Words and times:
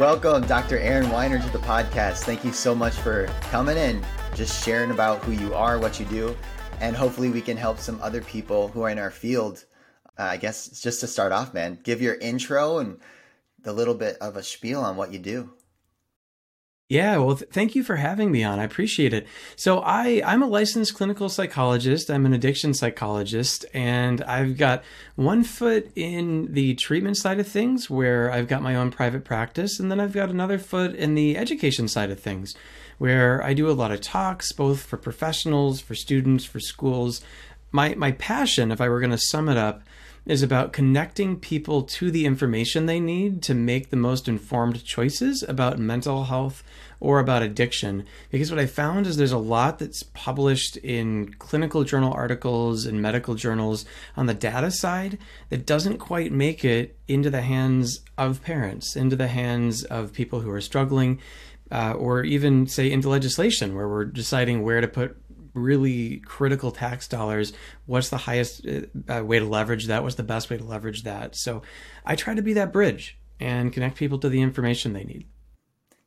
Welcome, 0.00 0.46
Dr. 0.46 0.78
Aaron 0.78 1.10
Weiner, 1.10 1.38
to 1.38 1.50
the 1.50 1.58
podcast. 1.58 2.20
Thank 2.20 2.42
you 2.42 2.54
so 2.54 2.74
much 2.74 2.94
for 2.94 3.26
coming 3.50 3.76
in, 3.76 4.02
just 4.34 4.64
sharing 4.64 4.92
about 4.92 5.22
who 5.22 5.32
you 5.32 5.52
are, 5.52 5.78
what 5.78 6.00
you 6.00 6.06
do, 6.06 6.34
and 6.80 6.96
hopefully 6.96 7.28
we 7.28 7.42
can 7.42 7.58
help 7.58 7.78
some 7.78 8.00
other 8.00 8.22
people 8.22 8.68
who 8.68 8.80
are 8.80 8.88
in 8.88 8.98
our 8.98 9.10
field. 9.10 9.66
Uh, 10.18 10.22
I 10.22 10.38
guess 10.38 10.80
just 10.80 11.00
to 11.00 11.06
start 11.06 11.32
off, 11.32 11.52
man, 11.52 11.80
give 11.82 12.00
your 12.00 12.14
intro 12.14 12.78
and 12.78 12.98
the 13.62 13.74
little 13.74 13.92
bit 13.92 14.16
of 14.22 14.36
a 14.36 14.42
spiel 14.42 14.80
on 14.80 14.96
what 14.96 15.12
you 15.12 15.18
do. 15.18 15.52
Yeah, 16.90 17.18
well, 17.18 17.36
th- 17.36 17.48
thank 17.52 17.76
you 17.76 17.84
for 17.84 17.94
having 17.94 18.32
me 18.32 18.42
on. 18.42 18.58
I 18.58 18.64
appreciate 18.64 19.12
it. 19.14 19.24
So, 19.54 19.78
I 19.78 20.20
I'm 20.26 20.42
a 20.42 20.48
licensed 20.48 20.92
clinical 20.96 21.28
psychologist. 21.28 22.10
I'm 22.10 22.26
an 22.26 22.32
addiction 22.32 22.74
psychologist, 22.74 23.64
and 23.72 24.20
I've 24.24 24.58
got 24.58 24.82
one 25.14 25.44
foot 25.44 25.92
in 25.94 26.52
the 26.52 26.74
treatment 26.74 27.16
side 27.16 27.38
of 27.38 27.46
things, 27.46 27.88
where 27.88 28.32
I've 28.32 28.48
got 28.48 28.60
my 28.60 28.74
own 28.74 28.90
private 28.90 29.24
practice, 29.24 29.78
and 29.78 29.88
then 29.88 30.00
I've 30.00 30.12
got 30.12 30.30
another 30.30 30.58
foot 30.58 30.96
in 30.96 31.14
the 31.14 31.36
education 31.36 31.86
side 31.86 32.10
of 32.10 32.18
things, 32.18 32.56
where 32.98 33.40
I 33.40 33.54
do 33.54 33.70
a 33.70 33.72
lot 33.72 33.92
of 33.92 34.00
talks, 34.00 34.50
both 34.50 34.82
for 34.82 34.96
professionals, 34.96 35.80
for 35.80 35.94
students, 35.94 36.44
for 36.44 36.58
schools. 36.58 37.20
My 37.70 37.94
my 37.94 38.10
passion, 38.10 38.72
if 38.72 38.80
I 38.80 38.88
were 38.88 38.98
going 38.98 39.12
to 39.12 39.18
sum 39.30 39.48
it 39.48 39.56
up, 39.56 39.84
is 40.26 40.42
about 40.42 40.72
connecting 40.72 41.38
people 41.38 41.82
to 41.82 42.10
the 42.10 42.26
information 42.26 42.86
they 42.86 43.00
need 43.00 43.42
to 43.42 43.54
make 43.54 43.90
the 43.90 43.96
most 43.96 44.28
informed 44.28 44.84
choices 44.84 45.42
about 45.42 45.78
mental 45.78 46.24
health 46.24 46.62
or 47.00 47.18
about 47.18 47.42
addiction. 47.42 48.04
Because 48.30 48.50
what 48.50 48.60
I 48.60 48.66
found 48.66 49.06
is 49.06 49.16
there's 49.16 49.32
a 49.32 49.38
lot 49.38 49.78
that's 49.78 50.02
published 50.02 50.76
in 50.78 51.34
clinical 51.34 51.84
journal 51.84 52.12
articles 52.12 52.84
and 52.84 53.00
medical 53.00 53.34
journals 53.34 53.86
on 54.16 54.26
the 54.26 54.34
data 54.34 54.70
side 54.70 55.18
that 55.48 55.66
doesn't 55.66 55.98
quite 55.98 56.30
make 56.30 56.64
it 56.64 56.98
into 57.08 57.30
the 57.30 57.42
hands 57.42 58.00
of 58.18 58.42
parents, 58.42 58.96
into 58.96 59.16
the 59.16 59.28
hands 59.28 59.82
of 59.84 60.12
people 60.12 60.40
who 60.40 60.50
are 60.50 60.60
struggling. 60.60 61.20
Uh, 61.72 61.92
or 61.92 62.24
even 62.24 62.66
say 62.66 62.90
into 62.90 63.08
legislation 63.08 63.76
where 63.76 63.88
we're 63.88 64.04
deciding 64.04 64.60
where 64.64 64.80
to 64.80 64.88
put 64.88 65.16
really 65.54 66.18
critical 66.20 66.70
tax 66.70 67.08
dollars. 67.08 67.52
What's 67.86 68.08
the 68.08 68.16
highest 68.16 68.66
uh, 68.66 68.80
uh, 69.12 69.24
way 69.24 69.38
to 69.38 69.44
leverage 69.44 69.86
that? 69.86 70.02
What's 70.02 70.16
the 70.16 70.22
best 70.22 70.50
way 70.50 70.58
to 70.58 70.64
leverage 70.64 71.02
that? 71.04 71.36
So 71.36 71.62
i 72.04 72.16
try 72.16 72.34
to 72.34 72.42
be 72.42 72.54
that 72.54 72.72
bridge 72.72 73.18
and 73.38 73.72
connect 73.72 73.96
people 73.96 74.18
to 74.18 74.28
the 74.28 74.42
information 74.42 74.92
they 74.92 75.04
need. 75.04 75.28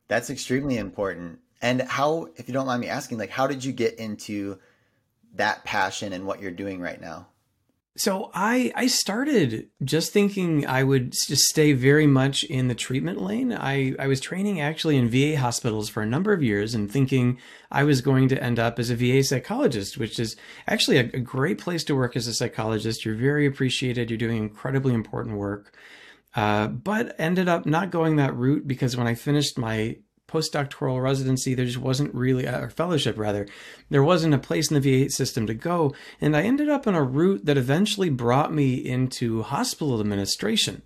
That's 0.08 0.30
extremely 0.30 0.76
important. 0.76 1.40
And 1.62 1.82
how 1.82 2.28
if 2.36 2.48
you 2.48 2.54
don't 2.54 2.66
mind 2.66 2.80
me 2.80 2.88
asking 2.88 3.18
like 3.18 3.30
how 3.30 3.46
did 3.46 3.64
you 3.64 3.72
get 3.72 3.94
into 3.94 4.58
that 5.34 5.64
passion 5.64 6.12
and 6.12 6.26
what 6.26 6.40
you're 6.40 6.50
doing 6.50 6.80
right 6.80 7.00
now 7.00 7.28
so 7.96 8.30
I 8.34 8.72
I 8.74 8.88
started 8.88 9.68
just 9.84 10.12
thinking 10.12 10.66
I 10.66 10.82
would 10.82 11.12
just 11.12 11.44
stay 11.44 11.72
very 11.72 12.08
much 12.08 12.42
in 12.42 12.66
the 12.66 12.74
treatment 12.74 13.20
lane. 13.20 13.52
I 13.52 13.94
I 13.98 14.08
was 14.08 14.20
training 14.20 14.60
actually 14.60 14.96
in 14.96 15.08
VA 15.08 15.38
hospitals 15.38 15.88
for 15.88 16.02
a 16.02 16.06
number 16.06 16.32
of 16.32 16.42
years 16.42 16.74
and 16.74 16.90
thinking 16.90 17.38
I 17.70 17.84
was 17.84 18.00
going 18.00 18.28
to 18.30 18.42
end 18.42 18.58
up 18.58 18.80
as 18.80 18.90
a 18.90 18.96
VA 18.96 19.22
psychologist, 19.22 19.96
which 19.96 20.18
is 20.18 20.34
actually 20.66 20.98
a, 20.98 21.10
a 21.14 21.20
great 21.20 21.58
place 21.58 21.84
to 21.84 21.94
work 21.94 22.16
as 22.16 22.26
a 22.26 22.34
psychologist. 22.34 23.04
You're 23.04 23.14
very 23.14 23.46
appreciated. 23.46 24.10
You're 24.10 24.18
doing 24.18 24.38
incredibly 24.38 24.92
important 24.92 25.36
work. 25.36 25.76
Uh, 26.34 26.66
but 26.66 27.14
ended 27.16 27.48
up 27.48 27.64
not 27.64 27.92
going 27.92 28.16
that 28.16 28.34
route 28.34 28.66
because 28.66 28.96
when 28.96 29.06
I 29.06 29.14
finished 29.14 29.56
my 29.56 29.98
postdoctoral 30.28 31.02
residency, 31.02 31.54
there 31.54 31.66
just 31.66 31.78
wasn't 31.78 32.14
really, 32.14 32.46
or 32.46 32.70
fellowship 32.70 33.18
rather, 33.18 33.46
there 33.90 34.02
wasn't 34.02 34.34
a 34.34 34.38
place 34.38 34.70
in 34.70 34.80
the 34.80 35.04
VA 35.04 35.10
system 35.10 35.46
to 35.46 35.54
go. 35.54 35.94
And 36.20 36.36
I 36.36 36.42
ended 36.42 36.68
up 36.68 36.86
on 36.86 36.94
a 36.94 37.02
route 37.02 37.44
that 37.44 37.58
eventually 37.58 38.10
brought 38.10 38.52
me 38.52 38.74
into 38.74 39.42
hospital 39.42 40.00
administration 40.00 40.82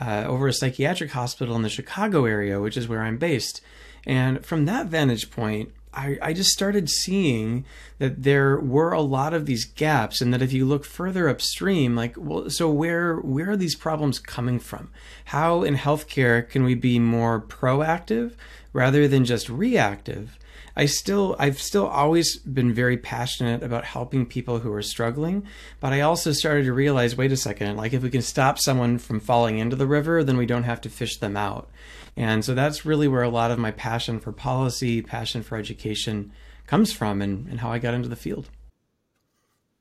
uh, 0.00 0.24
over 0.26 0.46
a 0.48 0.52
psychiatric 0.52 1.10
hospital 1.10 1.56
in 1.56 1.62
the 1.62 1.68
Chicago 1.68 2.24
area, 2.24 2.60
which 2.60 2.76
is 2.76 2.88
where 2.88 3.02
I'm 3.02 3.18
based. 3.18 3.60
And 4.06 4.44
from 4.44 4.66
that 4.66 4.86
vantage 4.86 5.30
point, 5.30 5.72
I, 5.96 6.18
I 6.20 6.32
just 6.34 6.50
started 6.50 6.90
seeing 6.90 7.64
that 7.98 8.22
there 8.22 8.60
were 8.60 8.92
a 8.92 9.00
lot 9.00 9.32
of 9.32 9.46
these 9.46 9.64
gaps 9.64 10.20
and 10.20 10.32
that 10.32 10.42
if 10.42 10.52
you 10.52 10.66
look 10.66 10.84
further 10.84 11.28
upstream 11.28 11.96
like 11.96 12.14
well 12.18 12.50
so 12.50 12.70
where 12.70 13.16
where 13.16 13.52
are 13.52 13.56
these 13.56 13.74
problems 13.74 14.18
coming 14.18 14.58
from 14.58 14.90
how 15.26 15.62
in 15.62 15.74
healthcare 15.74 16.46
can 16.46 16.64
we 16.64 16.74
be 16.74 16.98
more 16.98 17.40
proactive 17.40 18.34
rather 18.76 19.08
than 19.08 19.24
just 19.24 19.48
reactive 19.48 20.38
I 20.76 20.84
still 20.84 21.34
I've 21.38 21.58
still 21.58 21.86
always 21.86 22.36
been 22.36 22.74
very 22.74 22.98
passionate 22.98 23.62
about 23.62 23.86
helping 23.86 24.26
people 24.26 24.58
who 24.58 24.70
are 24.72 24.82
struggling, 24.82 25.46
but 25.80 25.94
I 25.94 26.02
also 26.02 26.32
started 26.32 26.64
to 26.64 26.72
realize 26.74 27.16
wait 27.16 27.32
a 27.32 27.36
second, 27.36 27.78
like 27.78 27.94
if 27.94 28.02
we 28.02 28.10
can 28.10 28.20
stop 28.20 28.58
someone 28.58 28.98
from 28.98 29.18
falling 29.18 29.58
into 29.58 29.74
the 29.74 29.86
river, 29.86 30.22
then 30.22 30.36
we 30.36 30.44
don't 30.44 30.64
have 30.64 30.82
to 30.82 30.90
fish 30.90 31.16
them 31.16 31.34
out. 31.34 31.70
And 32.14 32.44
so 32.44 32.54
that's 32.54 32.84
really 32.84 33.08
where 33.08 33.22
a 33.22 33.30
lot 33.30 33.50
of 33.50 33.58
my 33.58 33.70
passion 33.70 34.20
for 34.20 34.32
policy, 34.32 35.00
passion 35.00 35.42
for 35.42 35.56
education 35.56 36.30
comes 36.66 36.92
from 36.92 37.22
and, 37.22 37.48
and 37.48 37.60
how 37.60 37.72
I 37.72 37.78
got 37.78 37.94
into 37.94 38.08
the 38.08 38.16
field. 38.16 38.50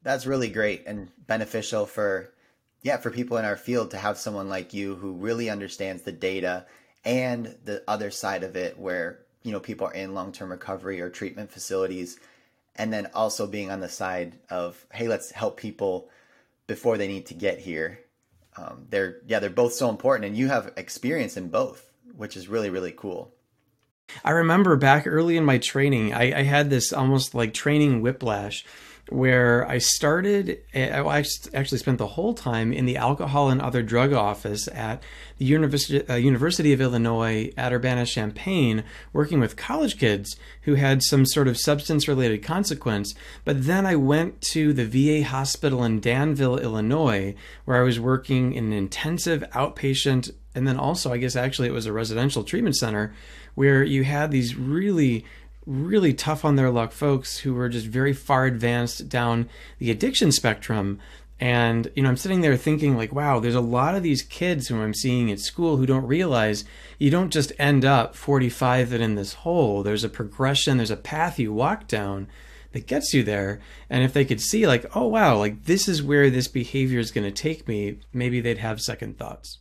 That's 0.01 0.25
really 0.25 0.49
great 0.49 0.83
and 0.87 1.09
beneficial 1.27 1.85
for 1.85 2.31
yeah, 2.83 2.97
for 2.97 3.09
people 3.09 3.35
in 3.37 3.45
our 3.45 3.57
field 3.57 3.91
to 3.91 3.97
have 3.97 4.17
someone 4.17 4.47
like 4.47 4.73
you 4.73 4.95
who 4.95 5.13
really 5.13 5.49
understands 5.49 6.03
the 6.03 6.11
data 6.13 6.67
and 7.05 7.55
the 7.63 7.83
other 7.87 8.11
side 8.11 8.43
of 8.43 8.55
it 8.55 8.77
where, 8.77 9.19
you 9.43 9.51
know, 9.51 9.59
people 9.59 9.87
are 9.87 9.93
in 9.93 10.13
long-term 10.13 10.49
recovery 10.49 10.99
or 10.99 11.09
treatment 11.09 11.51
facilities 11.51 12.19
and 12.75 12.91
then 12.91 13.09
also 13.13 13.47
being 13.47 13.71
on 13.71 13.79
the 13.79 13.89
side 13.89 14.37
of 14.49 14.85
hey, 14.91 15.07
let's 15.07 15.31
help 15.31 15.57
people 15.57 16.09
before 16.67 16.97
they 16.97 17.07
need 17.07 17.27
to 17.27 17.33
get 17.33 17.59
here. 17.59 17.99
Um, 18.57 18.87
they're 18.89 19.17
yeah, 19.27 19.39
they're 19.39 19.49
both 19.49 19.73
so 19.73 19.89
important 19.89 20.25
and 20.25 20.37
you 20.37 20.47
have 20.47 20.73
experience 20.77 21.37
in 21.37 21.49
both 21.49 21.91
which 22.15 22.37
is 22.37 22.47
really 22.47 22.69
really 22.69 22.93
cool. 22.93 23.31
I 24.23 24.31
remember 24.31 24.75
back 24.75 25.07
early 25.07 25.35
in 25.35 25.45
my 25.45 25.57
training, 25.57 26.13
I, 26.13 26.39
I 26.39 26.43
had 26.43 26.69
this 26.69 26.93
almost 26.93 27.33
like 27.33 27.53
training 27.53 28.01
whiplash 28.01 28.63
where 29.09 29.67
I 29.67 29.77
started, 29.77 30.61
I 30.73 31.23
actually 31.53 31.77
spent 31.77 31.99
the 31.99 32.07
whole 32.07 32.33
time 32.33 32.73
in 32.73 32.85
the 32.85 32.97
alcohol 32.97 33.49
and 33.49 33.61
other 33.61 33.83
drug 33.83 34.13
office 34.13 34.67
at 34.69 35.03
the 35.37 35.45
University, 35.45 36.07
uh, 36.09 36.15
University 36.15 36.73
of 36.73 36.81
Illinois 36.81 37.51
at 37.55 37.71
Urbana 37.71 38.05
Champaign, 38.05 38.83
working 39.13 39.39
with 39.39 39.55
college 39.55 39.99
kids 39.99 40.35
who 40.63 40.73
had 40.73 41.03
some 41.03 41.25
sort 41.25 41.47
of 41.47 41.57
substance 41.57 42.07
related 42.07 42.41
consequence. 42.41 43.13
But 43.43 43.65
then 43.65 43.85
I 43.85 43.95
went 43.95 44.41
to 44.53 44.73
the 44.73 44.85
VA 44.85 45.27
hospital 45.27 45.83
in 45.83 45.99
Danville, 45.99 46.57
Illinois, 46.57 47.35
where 47.65 47.77
I 47.77 47.83
was 47.83 47.99
working 47.99 48.53
in 48.53 48.65
an 48.65 48.73
intensive 48.73 49.43
outpatient, 49.51 50.31
and 50.55 50.67
then 50.67 50.77
also, 50.77 51.13
I 51.13 51.17
guess 51.17 51.35
actually 51.35 51.67
it 51.67 51.73
was 51.73 51.85
a 51.85 51.93
residential 51.93 52.43
treatment 52.43 52.75
center 52.75 53.13
where 53.53 53.83
you 53.83 54.03
had 54.03 54.31
these 54.31 54.55
really 54.55 55.25
really 55.65 56.13
tough 56.13 56.45
on 56.45 56.55
their 56.55 56.69
luck 56.69 56.91
folks 56.91 57.39
who 57.39 57.53
were 57.53 57.69
just 57.69 57.87
very 57.87 58.13
far 58.13 58.45
advanced 58.45 59.09
down 59.09 59.49
the 59.79 59.91
addiction 59.91 60.31
spectrum. 60.31 60.99
And 61.37 61.91
you 61.95 62.03
know 62.03 62.07
i'm 62.07 62.15
sitting 62.15 62.39
there 62.39 62.55
thinking 62.55 62.95
like 62.95 63.11
wow 63.11 63.41
there's 63.41 63.55
a 63.55 63.59
lot 63.59 63.93
of 63.93 64.03
these 64.03 64.21
kids 64.21 64.69
who 64.69 64.81
i'm 64.81 64.93
seeing 64.93 65.29
at 65.29 65.41
school 65.41 65.75
who 65.75 65.85
don't 65.85 66.07
realize 66.07 66.63
you 66.97 67.11
don't 67.11 67.33
just 67.33 67.51
end 67.59 67.83
up 67.83 68.15
45 68.15 68.93
and 68.93 69.03
in 69.03 69.15
this 69.15 69.33
hole. 69.33 69.83
There's 69.83 70.05
a 70.05 70.09
progression 70.09 70.77
there's 70.77 70.91
a 70.91 70.95
path 70.95 71.37
you 71.37 71.51
walk 71.51 71.89
down 71.89 72.27
that 72.71 72.87
gets 72.87 73.13
you 73.13 73.21
there. 73.21 73.59
And 73.89 74.03
if 74.03 74.13
they 74.13 74.23
could 74.23 74.39
see 74.39 74.65
like 74.65 74.85
oh 74.95 75.07
wow 75.07 75.37
like 75.37 75.65
this 75.65 75.89
is 75.89 76.01
where 76.01 76.29
this 76.29 76.47
behavior 76.47 76.99
is 76.99 77.11
going 77.11 77.25
to 77.25 77.31
take 77.31 77.67
me 77.67 77.99
maybe 78.13 78.39
they'd 78.39 78.59
have 78.59 78.79
second 78.79 79.17
thoughts. 79.17 79.59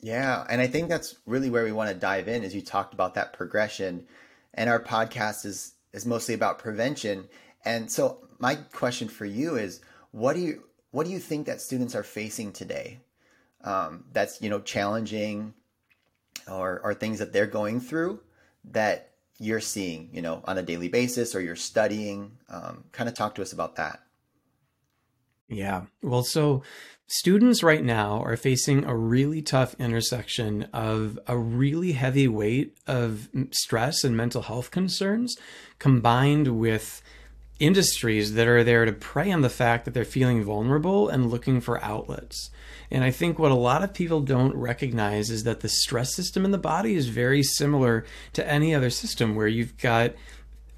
Yeah 0.00 0.46
and 0.48 0.60
i 0.60 0.68
think 0.68 0.88
that's 0.88 1.16
really 1.26 1.50
where 1.50 1.64
we 1.64 1.72
want 1.72 1.90
to 1.90 1.96
dive 1.96 2.28
in 2.28 2.44
as 2.44 2.54
you 2.54 2.62
talked 2.62 2.94
about 2.94 3.14
that 3.14 3.32
progression 3.32 4.06
and 4.54 4.68
our 4.68 4.82
podcast 4.82 5.44
is 5.46 5.74
is 5.92 6.06
mostly 6.06 6.34
about 6.34 6.58
prevention. 6.58 7.28
And 7.64 7.90
so 7.90 8.28
my 8.38 8.54
question 8.54 9.08
for 9.08 9.24
you 9.24 9.56
is, 9.56 9.80
what 10.12 10.34
do 10.34 10.40
you 10.40 10.64
what 10.90 11.06
do 11.06 11.12
you 11.12 11.18
think 11.18 11.46
that 11.46 11.60
students 11.60 11.94
are 11.94 12.02
facing 12.02 12.52
today? 12.52 13.00
Um, 13.62 14.04
that's 14.12 14.40
you 14.40 14.50
know 14.50 14.60
challenging, 14.60 15.54
or 16.50 16.80
or 16.82 16.94
things 16.94 17.18
that 17.18 17.32
they're 17.32 17.46
going 17.46 17.80
through 17.80 18.20
that 18.72 19.10
you're 19.38 19.60
seeing 19.60 20.10
you 20.12 20.22
know 20.22 20.42
on 20.44 20.58
a 20.58 20.62
daily 20.62 20.88
basis, 20.88 21.34
or 21.34 21.40
you're 21.40 21.56
studying. 21.56 22.38
Um, 22.48 22.84
kind 22.92 23.08
of 23.08 23.14
talk 23.14 23.34
to 23.36 23.42
us 23.42 23.52
about 23.52 23.76
that. 23.76 24.00
Yeah. 25.50 25.86
Well, 26.02 26.22
so 26.22 26.62
students 27.08 27.62
right 27.62 27.84
now 27.84 28.22
are 28.22 28.36
facing 28.36 28.84
a 28.84 28.96
really 28.96 29.42
tough 29.42 29.74
intersection 29.80 30.68
of 30.72 31.18
a 31.26 31.36
really 31.36 31.92
heavy 31.92 32.28
weight 32.28 32.78
of 32.86 33.28
stress 33.50 34.04
and 34.04 34.16
mental 34.16 34.42
health 34.42 34.70
concerns 34.70 35.36
combined 35.78 36.58
with 36.58 37.02
industries 37.58 38.34
that 38.34 38.48
are 38.48 38.64
there 38.64 38.86
to 38.86 38.92
prey 38.92 39.30
on 39.30 39.42
the 39.42 39.50
fact 39.50 39.84
that 39.84 39.92
they're 39.92 40.04
feeling 40.04 40.42
vulnerable 40.42 41.08
and 41.08 41.30
looking 41.30 41.60
for 41.60 41.82
outlets. 41.84 42.50
And 42.90 43.04
I 43.04 43.10
think 43.10 43.38
what 43.38 43.52
a 43.52 43.56
lot 43.56 43.84
of 43.84 43.92
people 43.92 44.20
don't 44.20 44.56
recognize 44.56 45.30
is 45.30 45.44
that 45.44 45.60
the 45.60 45.68
stress 45.68 46.14
system 46.14 46.44
in 46.44 46.52
the 46.52 46.58
body 46.58 46.94
is 46.94 47.08
very 47.08 47.42
similar 47.42 48.04
to 48.32 48.48
any 48.48 48.74
other 48.74 48.88
system 48.88 49.34
where 49.34 49.46
you've 49.46 49.76
got 49.76 50.14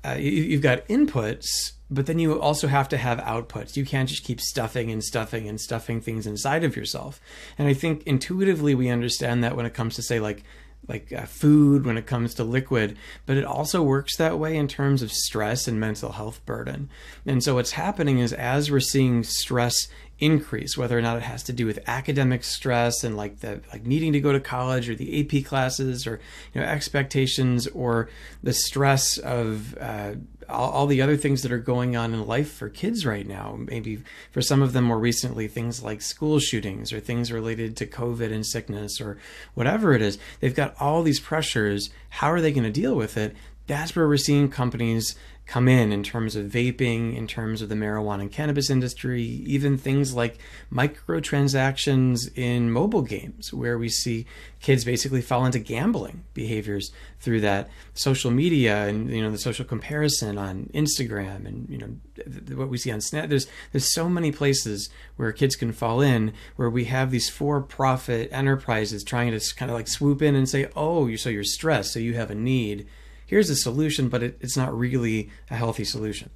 uh, 0.04 0.16
you, 0.18 0.52
have 0.52 0.62
got 0.62 0.86
inputs 0.88 1.72
but 1.92 2.06
then 2.06 2.18
you 2.18 2.40
also 2.40 2.68
have 2.68 2.88
to 2.88 2.96
have 2.96 3.18
outputs. 3.18 3.76
You 3.76 3.84
can't 3.84 4.08
just 4.08 4.24
keep 4.24 4.40
stuffing 4.40 4.90
and 4.90 5.04
stuffing 5.04 5.46
and 5.46 5.60
stuffing 5.60 6.00
things 6.00 6.26
inside 6.26 6.64
of 6.64 6.74
yourself. 6.74 7.20
And 7.58 7.68
I 7.68 7.74
think 7.74 8.02
intuitively 8.04 8.74
we 8.74 8.88
understand 8.88 9.44
that 9.44 9.56
when 9.56 9.66
it 9.66 9.74
comes 9.74 9.96
to 9.96 10.02
say 10.02 10.18
like 10.18 10.42
like 10.88 11.12
uh, 11.12 11.26
food 11.26 11.86
when 11.86 11.96
it 11.96 12.06
comes 12.06 12.34
to 12.34 12.44
liquid, 12.44 12.96
but 13.24 13.36
it 13.36 13.44
also 13.44 13.82
works 13.82 14.16
that 14.16 14.38
way 14.38 14.56
in 14.56 14.66
terms 14.66 15.00
of 15.00 15.12
stress 15.12 15.68
and 15.68 15.78
mental 15.78 16.12
health 16.12 16.44
burden. 16.44 16.88
And 17.24 17.44
so 17.44 17.54
what's 17.54 17.72
happening 17.72 18.18
is 18.18 18.32
as 18.32 18.68
we're 18.68 18.80
seeing 18.80 19.22
stress 19.22 19.76
increase, 20.22 20.78
whether 20.78 20.96
or 20.96 21.02
not 21.02 21.16
it 21.16 21.24
has 21.24 21.42
to 21.42 21.52
do 21.52 21.66
with 21.66 21.80
academic 21.88 22.44
stress 22.44 23.02
and 23.02 23.16
like 23.16 23.40
the 23.40 23.60
like 23.72 23.84
needing 23.84 24.12
to 24.12 24.20
go 24.20 24.32
to 24.32 24.38
college 24.38 24.88
or 24.88 24.94
the 24.94 25.20
AP 25.20 25.44
classes 25.44 26.06
or 26.06 26.20
you 26.54 26.60
know 26.60 26.66
expectations 26.66 27.66
or 27.66 28.08
the 28.40 28.52
stress 28.52 29.18
of 29.18 29.76
uh, 29.78 30.12
all, 30.48 30.70
all, 30.70 30.86
the 30.86 31.02
other 31.02 31.16
things 31.16 31.42
that 31.42 31.50
are 31.50 31.58
going 31.58 31.96
on 31.96 32.14
in 32.14 32.24
life 32.24 32.52
for 32.52 32.68
kids 32.68 33.04
right 33.04 33.26
now. 33.26 33.56
Maybe 33.58 34.02
for 34.30 34.40
some 34.40 34.62
of 34.62 34.72
them 34.72 34.84
more 34.84 34.98
recently, 34.98 35.48
things 35.48 35.82
like 35.82 36.00
school 36.00 36.38
shootings 36.38 36.92
or 36.92 37.00
things 37.00 37.32
related 37.32 37.76
to 37.78 37.86
COVID 37.86 38.32
and 38.32 38.46
sickness 38.46 39.00
or 39.00 39.18
whatever 39.54 39.92
it 39.92 40.02
is. 40.02 40.18
They've 40.38 40.54
got 40.54 40.76
all 40.78 41.02
these 41.02 41.20
pressures. 41.20 41.90
How 42.10 42.30
are 42.30 42.40
they 42.40 42.52
going 42.52 42.64
to 42.64 42.70
deal 42.70 42.94
with 42.94 43.16
it? 43.16 43.34
That's 43.66 43.96
where 43.96 44.06
we're 44.06 44.18
seeing 44.18 44.50
companies 44.50 45.16
come 45.46 45.68
in 45.68 45.92
in 45.92 46.02
terms 46.02 46.36
of 46.36 46.46
vaping, 46.46 47.16
in 47.16 47.26
terms 47.26 47.62
of 47.62 47.68
the 47.68 47.74
marijuana 47.74 48.22
and 48.22 48.32
cannabis 48.32 48.70
industry, 48.70 49.22
even 49.22 49.76
things 49.76 50.14
like 50.14 50.38
microtransactions 50.72 52.30
in 52.36 52.70
mobile 52.70 53.02
games, 53.02 53.52
where 53.52 53.76
we 53.76 53.88
see 53.88 54.24
kids 54.60 54.84
basically 54.84 55.20
fall 55.20 55.44
into 55.44 55.58
gambling 55.58 56.24
behaviors 56.32 56.92
through 57.20 57.40
that 57.40 57.68
social 57.92 58.30
media 58.30 58.86
and 58.86 59.10
you 59.10 59.20
know 59.20 59.30
the 59.30 59.38
social 59.38 59.64
comparison 59.64 60.38
on 60.38 60.70
Instagram 60.72 61.44
and 61.46 61.68
you 61.68 61.78
know 61.78 62.56
what 62.56 62.68
we 62.68 62.78
see 62.78 62.92
on 62.92 63.00
Snap. 63.00 63.28
There's 63.28 63.48
there's 63.72 63.92
so 63.92 64.08
many 64.08 64.30
places 64.30 64.90
where 65.16 65.32
kids 65.32 65.56
can 65.56 65.72
fall 65.72 66.00
in 66.00 66.32
where 66.56 66.70
we 66.70 66.84
have 66.84 67.10
these 67.10 67.28
for-profit 67.28 68.28
enterprises 68.32 69.02
trying 69.02 69.36
to 69.36 69.54
kind 69.56 69.70
of 69.70 69.76
like 69.76 69.88
swoop 69.88 70.22
in 70.22 70.36
and 70.36 70.48
say, 70.48 70.70
oh, 70.76 71.08
you 71.08 71.16
so 71.16 71.28
you're 71.28 71.44
stressed, 71.44 71.92
so 71.92 71.98
you 71.98 72.14
have 72.14 72.30
a 72.30 72.34
need 72.34 72.86
here's 73.32 73.48
a 73.48 73.56
solution, 73.56 74.10
but 74.10 74.22
it, 74.22 74.36
it's 74.42 74.58
not 74.58 74.78
really 74.78 75.30
a 75.50 75.56
healthy 75.56 75.84
solution. 75.84 76.28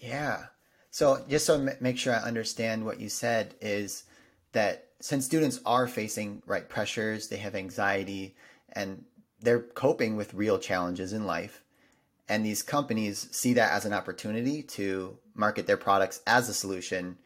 Yeah. 0.00 0.46
So 0.90 1.24
just 1.28 1.46
so 1.46 1.54
m- 1.54 1.70
make 1.78 1.96
sure 1.96 2.12
I 2.12 2.18
understand 2.18 2.84
what 2.84 2.98
you 2.98 3.08
said 3.08 3.54
is 3.60 4.02
that 4.50 4.88
since 4.98 5.24
students 5.24 5.60
are 5.64 5.86
facing 5.86 6.42
right 6.44 6.68
pressures, 6.68 7.28
they 7.28 7.36
have 7.36 7.54
anxiety, 7.54 8.34
and 8.72 9.04
they're 9.40 9.60
coping 9.60 10.16
with 10.16 10.34
real 10.34 10.58
challenges 10.58 11.12
in 11.12 11.24
life, 11.24 11.62
and 12.28 12.44
these 12.44 12.64
companies 12.64 13.28
see 13.30 13.52
that 13.52 13.70
as 13.70 13.84
an 13.84 13.92
opportunity 13.92 14.64
to 14.64 15.16
market 15.36 15.68
their 15.68 15.76
products 15.76 16.20
as 16.26 16.48
a 16.48 16.54
solution. 16.54 17.16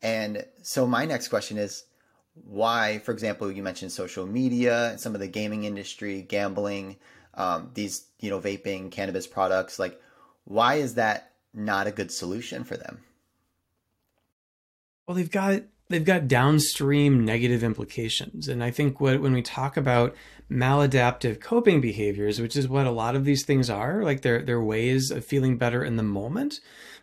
And 0.00 0.46
so 0.62 0.86
my 0.86 1.04
next 1.04 1.28
question 1.28 1.58
is 1.58 1.84
why, 2.32 3.00
for 3.00 3.12
example, 3.12 3.52
you 3.52 3.62
mentioned 3.62 3.92
social 3.92 4.24
media 4.24 4.88
and 4.88 4.98
some 4.98 5.14
of 5.14 5.20
the 5.20 5.28
gaming 5.28 5.64
industry, 5.64 6.22
gambling 6.22 6.96
um, 7.38 7.70
these 7.72 8.04
you 8.18 8.28
know 8.28 8.40
vaping 8.40 8.90
cannabis 8.90 9.26
products 9.26 9.78
like 9.78 9.98
why 10.44 10.74
is 10.74 10.94
that 10.94 11.32
not 11.54 11.86
a 11.86 11.92
good 11.92 12.10
solution 12.10 12.64
for 12.64 12.76
them? 12.76 12.98
Well 15.06 15.14
they've 15.16 15.30
got 15.30 15.62
they've 15.88 16.04
got 16.04 16.28
downstream 16.28 17.24
negative 17.24 17.62
implications. 17.64 18.48
And 18.48 18.62
i 18.62 18.70
think 18.70 19.00
what 19.00 19.22
when 19.22 19.32
we 19.32 19.42
talk 19.42 19.76
about 19.76 20.14
maladaptive 20.50 21.40
coping 21.40 21.80
behaviors 21.80 22.40
which 22.40 22.56
is 22.56 22.66
what 22.66 22.86
a 22.86 22.90
lot 22.90 23.14
of 23.14 23.26
these 23.26 23.44
things 23.44 23.68
are 23.68 24.02
like 24.02 24.22
they're 24.22 24.42
they're 24.42 24.62
ways 24.62 25.10
of 25.10 25.24
feeling 25.24 25.56
better 25.56 25.84
in 25.84 25.96
the 25.96 26.02
moment. 26.02 26.60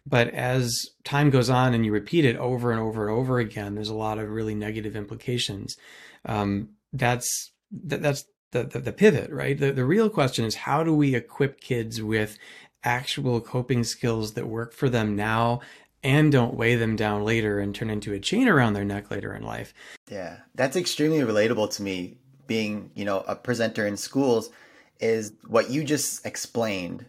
But 0.07 0.27
as 0.29 0.71
time 1.03 1.31
goes 1.31 1.49
on 1.49 1.73
and 1.73 1.83
you 1.83 1.91
repeat 1.91 2.25
it 2.25 2.35
over 2.37 2.71
and 2.71 2.79
over 2.79 3.07
and 3.07 3.17
over 3.17 3.39
again 3.39 3.73
there's 3.73 3.89
a 3.89 3.95
lot 3.95 4.19
of 4.19 4.29
really 4.29 4.53
negative 4.53 4.95
implications. 4.95 5.77
Um, 6.25 6.69
that's 6.93 7.51
that, 7.71 8.01
that's 8.01 8.25
the, 8.56 8.63
the, 8.63 8.80
the 8.80 8.94
pivot, 8.94 9.30
right? 9.31 9.57
The, 9.57 9.72
the 9.72 9.86
real 9.86 10.10
question 10.10 10.46
is 10.46 10.56
how 10.56 10.84
do 10.84 10.96
we 10.96 11.13
equip 11.13 11.60
kids 11.60 12.02
with 12.02 12.38
actual 12.84 13.42
coping 13.42 13.84
skills 13.84 14.34
that 14.34 14.48
work 14.48 14.72
for 14.72 14.88
them 14.88 15.16
now 15.16 15.60
and 16.04 16.31
don't 16.31 16.54
weigh 16.54 16.75
them 16.75 16.96
down 16.96 17.24
later 17.24 17.60
and 17.60 17.74
turn 17.74 17.90
into 17.90 18.13
a 18.13 18.19
chain 18.19 18.48
around 18.48 18.74
their 18.74 18.86
neck 18.86 19.10
later 19.10 19.34
in 19.34 19.42
life. 19.42 19.74
Yeah, 20.10 20.38
that's 20.54 20.78
extremely 20.78 21.19
relatable 21.19 21.75
to 21.75 21.84
me. 21.84 22.18
Being, 22.46 22.92
you 22.94 23.06
know, 23.06 23.24
a 23.28 23.36
presenter 23.36 23.88
in 23.88 23.98
schools 23.98 24.52
is 25.00 25.34
what 25.48 25.72
you 25.72 25.84
just 25.84 26.24
explained 26.28 27.07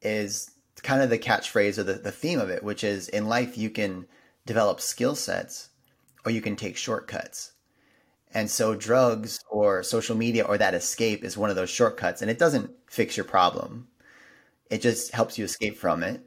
is 0.00 0.52
kind 0.84 1.02
of 1.02 1.10
the 1.10 1.18
catchphrase 1.18 1.76
or 1.76 1.82
the, 1.82 1.94
the 1.94 2.12
theme 2.12 2.38
of 2.38 2.50
it, 2.50 2.62
which 2.62 2.84
is 2.84 3.08
in 3.08 3.26
life 3.26 3.58
you 3.58 3.68
can 3.68 4.06
develop 4.46 4.80
skill 4.80 5.16
sets 5.16 5.70
or 6.24 6.30
you 6.30 6.40
can 6.40 6.54
take 6.54 6.76
shortcuts. 6.76 7.53
And 8.34 8.50
so 8.50 8.74
drugs 8.74 9.38
or 9.48 9.82
social 9.84 10.16
media 10.16 10.44
or 10.44 10.58
that 10.58 10.74
escape 10.74 11.24
is 11.24 11.38
one 11.38 11.50
of 11.50 11.56
those 11.56 11.70
shortcuts 11.70 12.20
and 12.20 12.30
it 12.30 12.38
doesn't 12.38 12.70
fix 12.90 13.16
your 13.16 13.24
problem. 13.24 13.86
It 14.70 14.82
just 14.82 15.12
helps 15.12 15.38
you 15.38 15.44
escape 15.44 15.78
from 15.78 16.02
it. 16.02 16.20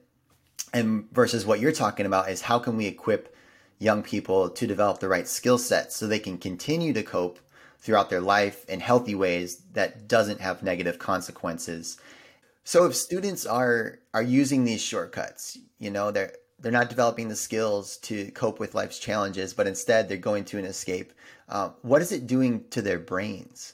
And 0.73 1.11
versus 1.11 1.45
what 1.45 1.59
you're 1.59 1.71
talking 1.73 2.05
about 2.05 2.29
is 2.29 2.41
how 2.41 2.59
can 2.59 2.77
we 2.77 2.87
equip 2.87 3.35
young 3.79 4.03
people 4.03 4.49
to 4.49 4.67
develop 4.67 4.99
the 4.99 5.09
right 5.09 5.27
skill 5.27 5.57
sets 5.57 5.95
so 5.95 6.07
they 6.07 6.19
can 6.19 6.37
continue 6.37 6.93
to 6.93 7.03
cope 7.03 7.39
throughout 7.79 8.09
their 8.09 8.21
life 8.21 8.65
in 8.69 8.79
healthy 8.79 9.15
ways 9.15 9.63
that 9.73 10.07
doesn't 10.07 10.41
have 10.41 10.63
negative 10.63 10.97
consequences. 10.97 11.97
So 12.63 12.85
if 12.85 12.95
students 12.95 13.45
are 13.45 13.99
are 14.13 14.23
using 14.23 14.65
these 14.65 14.81
shortcuts, 14.81 15.57
you 15.79 15.91
know, 15.91 16.11
they're 16.11 16.33
they're 16.59 16.71
not 16.71 16.89
developing 16.89 17.27
the 17.27 17.35
skills 17.35 17.97
to 17.97 18.31
cope 18.31 18.59
with 18.59 18.75
life's 18.75 18.99
challenges, 18.99 19.53
but 19.53 19.67
instead 19.67 20.07
they're 20.07 20.17
going 20.17 20.45
to 20.45 20.57
an 20.57 20.65
escape. 20.65 21.13
Uh, 21.47 21.69
what 21.81 22.01
is 22.01 22.11
it 22.11 22.27
doing 22.27 22.65
to 22.71 22.81
their 22.81 22.99
brains? 22.99 23.73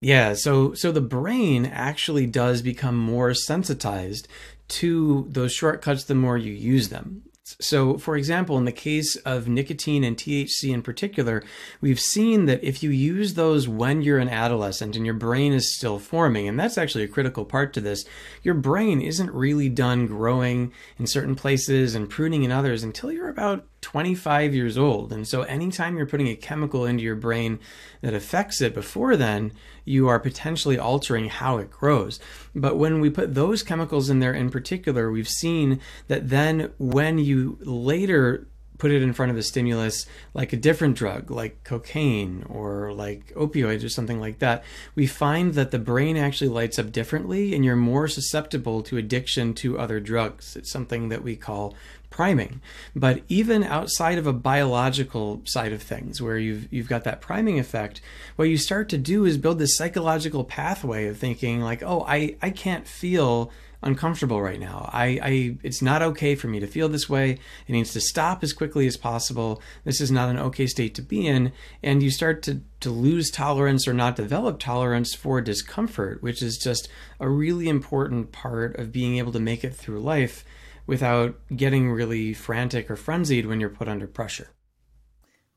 Yeah, 0.00 0.32
so 0.32 0.72
so 0.74 0.92
the 0.92 1.00
brain 1.02 1.66
actually 1.66 2.26
does 2.26 2.62
become 2.62 2.96
more 2.96 3.34
sensitized 3.34 4.28
to 4.68 5.26
those 5.28 5.52
shortcuts 5.52 6.04
the 6.04 6.14
more 6.14 6.38
you 6.38 6.52
use 6.52 6.88
them. 6.88 7.22
So, 7.60 7.98
for 7.98 8.16
example, 8.16 8.58
in 8.58 8.64
the 8.64 8.72
case 8.72 9.16
of 9.16 9.48
nicotine 9.48 10.04
and 10.04 10.16
THC 10.16 10.72
in 10.72 10.82
particular, 10.82 11.42
we've 11.80 12.00
seen 12.00 12.46
that 12.46 12.62
if 12.62 12.82
you 12.82 12.90
use 12.90 13.34
those 13.34 13.68
when 13.68 14.02
you're 14.02 14.18
an 14.18 14.28
adolescent 14.28 14.96
and 14.96 15.04
your 15.04 15.14
brain 15.14 15.52
is 15.52 15.74
still 15.74 15.98
forming, 15.98 16.48
and 16.48 16.58
that's 16.58 16.78
actually 16.78 17.04
a 17.04 17.08
critical 17.08 17.44
part 17.44 17.72
to 17.74 17.80
this, 17.80 18.04
your 18.42 18.54
brain 18.54 19.00
isn't 19.00 19.32
really 19.32 19.68
done 19.68 20.06
growing 20.06 20.72
in 20.98 21.06
certain 21.06 21.34
places 21.34 21.94
and 21.94 22.10
pruning 22.10 22.42
in 22.42 22.52
others 22.52 22.82
until 22.82 23.10
you're 23.10 23.28
about 23.28 23.66
25 23.80 24.54
years 24.54 24.76
old. 24.76 25.12
And 25.12 25.26
so, 25.26 25.42
anytime 25.42 25.96
you're 25.96 26.06
putting 26.06 26.28
a 26.28 26.36
chemical 26.36 26.84
into 26.84 27.02
your 27.02 27.16
brain 27.16 27.58
that 28.02 28.14
affects 28.14 28.60
it 28.60 28.74
before 28.74 29.16
then, 29.16 29.52
you 29.90 30.08
are 30.08 30.18
potentially 30.18 30.78
altering 30.78 31.28
how 31.28 31.58
it 31.58 31.70
grows. 31.70 32.20
But 32.54 32.78
when 32.78 33.00
we 33.00 33.10
put 33.10 33.34
those 33.34 33.62
chemicals 33.62 34.08
in 34.08 34.20
there 34.20 34.32
in 34.32 34.50
particular, 34.50 35.10
we've 35.10 35.28
seen 35.28 35.80
that 36.08 36.30
then 36.30 36.72
when 36.78 37.18
you 37.18 37.58
later 37.60 38.46
put 38.80 38.90
it 38.90 39.02
in 39.02 39.12
front 39.12 39.30
of 39.30 39.38
a 39.38 39.42
stimulus 39.42 40.06
like 40.34 40.52
a 40.52 40.56
different 40.56 40.96
drug, 40.96 41.30
like 41.30 41.62
cocaine 41.62 42.44
or 42.48 42.92
like 42.92 43.32
opioids 43.34 43.84
or 43.84 43.88
something 43.90 44.18
like 44.18 44.40
that, 44.40 44.64
we 44.94 45.06
find 45.06 45.54
that 45.54 45.70
the 45.70 45.78
brain 45.78 46.16
actually 46.16 46.48
lights 46.48 46.78
up 46.78 46.90
differently 46.90 47.54
and 47.54 47.64
you're 47.64 47.76
more 47.76 48.08
susceptible 48.08 48.82
to 48.82 48.96
addiction 48.96 49.54
to 49.54 49.78
other 49.78 50.00
drugs. 50.00 50.56
It's 50.56 50.72
something 50.72 51.10
that 51.10 51.22
we 51.22 51.36
call 51.36 51.74
priming. 52.08 52.60
But 52.96 53.22
even 53.28 53.62
outside 53.62 54.18
of 54.18 54.26
a 54.26 54.32
biological 54.32 55.42
side 55.44 55.72
of 55.72 55.82
things, 55.82 56.20
where 56.20 56.38
you've 56.38 56.72
you've 56.72 56.88
got 56.88 57.04
that 57.04 57.20
priming 57.20 57.58
effect, 57.58 58.00
what 58.36 58.48
you 58.48 58.56
start 58.56 58.88
to 58.88 58.98
do 58.98 59.24
is 59.24 59.38
build 59.38 59.58
this 59.58 59.76
psychological 59.76 60.42
pathway 60.42 61.06
of 61.06 61.18
thinking 61.18 61.60
like, 61.60 61.82
oh, 61.82 62.04
I, 62.08 62.36
I 62.42 62.50
can't 62.50 62.88
feel 62.88 63.52
uncomfortable 63.82 64.42
right 64.42 64.60
now. 64.60 64.88
I, 64.92 65.20
I 65.22 65.56
it's 65.62 65.82
not 65.82 66.02
okay 66.02 66.34
for 66.34 66.48
me 66.48 66.60
to 66.60 66.66
feel 66.66 66.88
this 66.88 67.08
way. 67.08 67.38
It 67.66 67.72
needs 67.72 67.92
to 67.94 68.00
stop 68.00 68.42
as 68.42 68.52
quickly 68.52 68.86
as 68.86 68.96
possible. 68.96 69.62
This 69.84 70.00
is 70.00 70.10
not 70.10 70.28
an 70.28 70.38
okay 70.38 70.66
state 70.66 70.94
to 70.96 71.02
be 71.02 71.26
in. 71.26 71.52
And 71.82 72.02
you 72.02 72.10
start 72.10 72.42
to, 72.44 72.60
to 72.80 72.90
lose 72.90 73.30
tolerance 73.30 73.88
or 73.88 73.94
not 73.94 74.16
develop 74.16 74.58
tolerance 74.58 75.14
for 75.14 75.40
discomfort, 75.40 76.22
which 76.22 76.42
is 76.42 76.58
just 76.58 76.88
a 77.18 77.28
really 77.28 77.68
important 77.68 78.32
part 78.32 78.76
of 78.76 78.92
being 78.92 79.16
able 79.16 79.32
to 79.32 79.40
make 79.40 79.64
it 79.64 79.74
through 79.74 80.00
life 80.00 80.44
without 80.86 81.36
getting 81.54 81.90
really 81.90 82.34
frantic 82.34 82.90
or 82.90 82.96
frenzied 82.96 83.46
when 83.46 83.60
you're 83.60 83.70
put 83.70 83.88
under 83.88 84.06
pressure. 84.06 84.50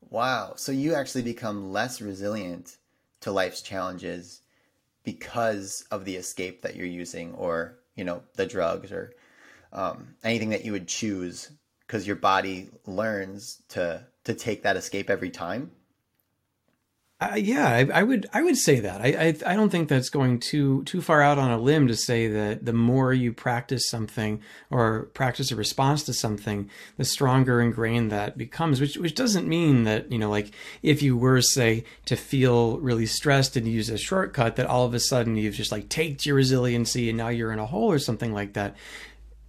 Wow. 0.00 0.54
So 0.56 0.70
you 0.70 0.94
actually 0.94 1.22
become 1.22 1.72
less 1.72 2.00
resilient 2.00 2.76
to 3.20 3.32
life's 3.32 3.62
challenges 3.62 4.42
because 5.02 5.84
of 5.90 6.04
the 6.04 6.16
escape 6.16 6.62
that 6.62 6.76
you're 6.76 6.86
using 6.86 7.34
or, 7.34 7.78
you 7.94 8.04
know, 8.04 8.22
the 8.34 8.46
drugs 8.46 8.92
or 8.92 9.12
um, 9.72 10.14
anything 10.22 10.50
that 10.50 10.64
you 10.64 10.72
would 10.72 10.88
choose 10.88 11.50
because 11.86 12.06
your 12.06 12.16
body 12.16 12.70
learns 12.86 13.62
to 13.68 14.06
to 14.24 14.34
take 14.34 14.62
that 14.62 14.76
escape 14.76 15.10
every 15.10 15.30
time 15.30 15.70
Uh, 17.24 17.36
yeah, 17.36 17.68
I, 17.68 18.00
I, 18.00 18.02
would 18.02 18.26
I 18.34 18.42
would 18.42 18.58
say 18.58 18.80
that. 18.80 19.00
I, 19.00 19.06
I, 19.06 19.52
I 19.52 19.56
don't 19.56 19.70
think 19.70 19.88
that's 19.88 20.10
going 20.10 20.40
too 20.40 20.82
too 20.84 21.00
far 21.00 21.22
out 21.22 21.38
on 21.38 21.50
a 21.50 21.58
limb 21.58 21.86
to 21.88 21.96
say 21.96 22.28
that 22.28 22.66
the 22.66 22.72
more 22.72 23.14
you 23.14 23.32
practice 23.32 23.88
something 23.88 24.42
or 24.70 25.04
practice 25.14 25.50
a 25.50 25.56
response 25.56 26.02
to 26.04 26.12
something, 26.12 26.68
the 26.98 27.04
stronger 27.04 27.62
ingrained 27.62 28.12
that 28.12 28.36
becomes. 28.36 28.80
Which 28.80 28.98
which 28.98 29.14
doesn't 29.14 29.48
mean 29.48 29.84
that 29.84 30.12
you 30.12 30.18
know 30.18 30.28
like 30.28 30.50
if 30.82 31.02
you 31.02 31.16
were 31.16 31.40
say 31.40 31.84
to 32.06 32.16
feel 32.16 32.78
really 32.80 33.06
stressed 33.06 33.56
and 33.56 33.66
use 33.66 33.88
a 33.88 33.96
shortcut 33.96 34.56
that 34.56 34.66
all 34.66 34.84
of 34.84 34.92
a 34.92 35.00
sudden 35.00 35.36
you've 35.36 35.54
just 35.54 35.72
like 35.72 35.88
taked 35.88 36.26
your 36.26 36.36
resiliency 36.36 37.08
and 37.08 37.16
now 37.16 37.28
you're 37.28 37.52
in 37.52 37.58
a 37.58 37.66
hole 37.66 37.90
or 37.90 37.98
something 37.98 38.34
like 38.34 38.52
that 38.52 38.76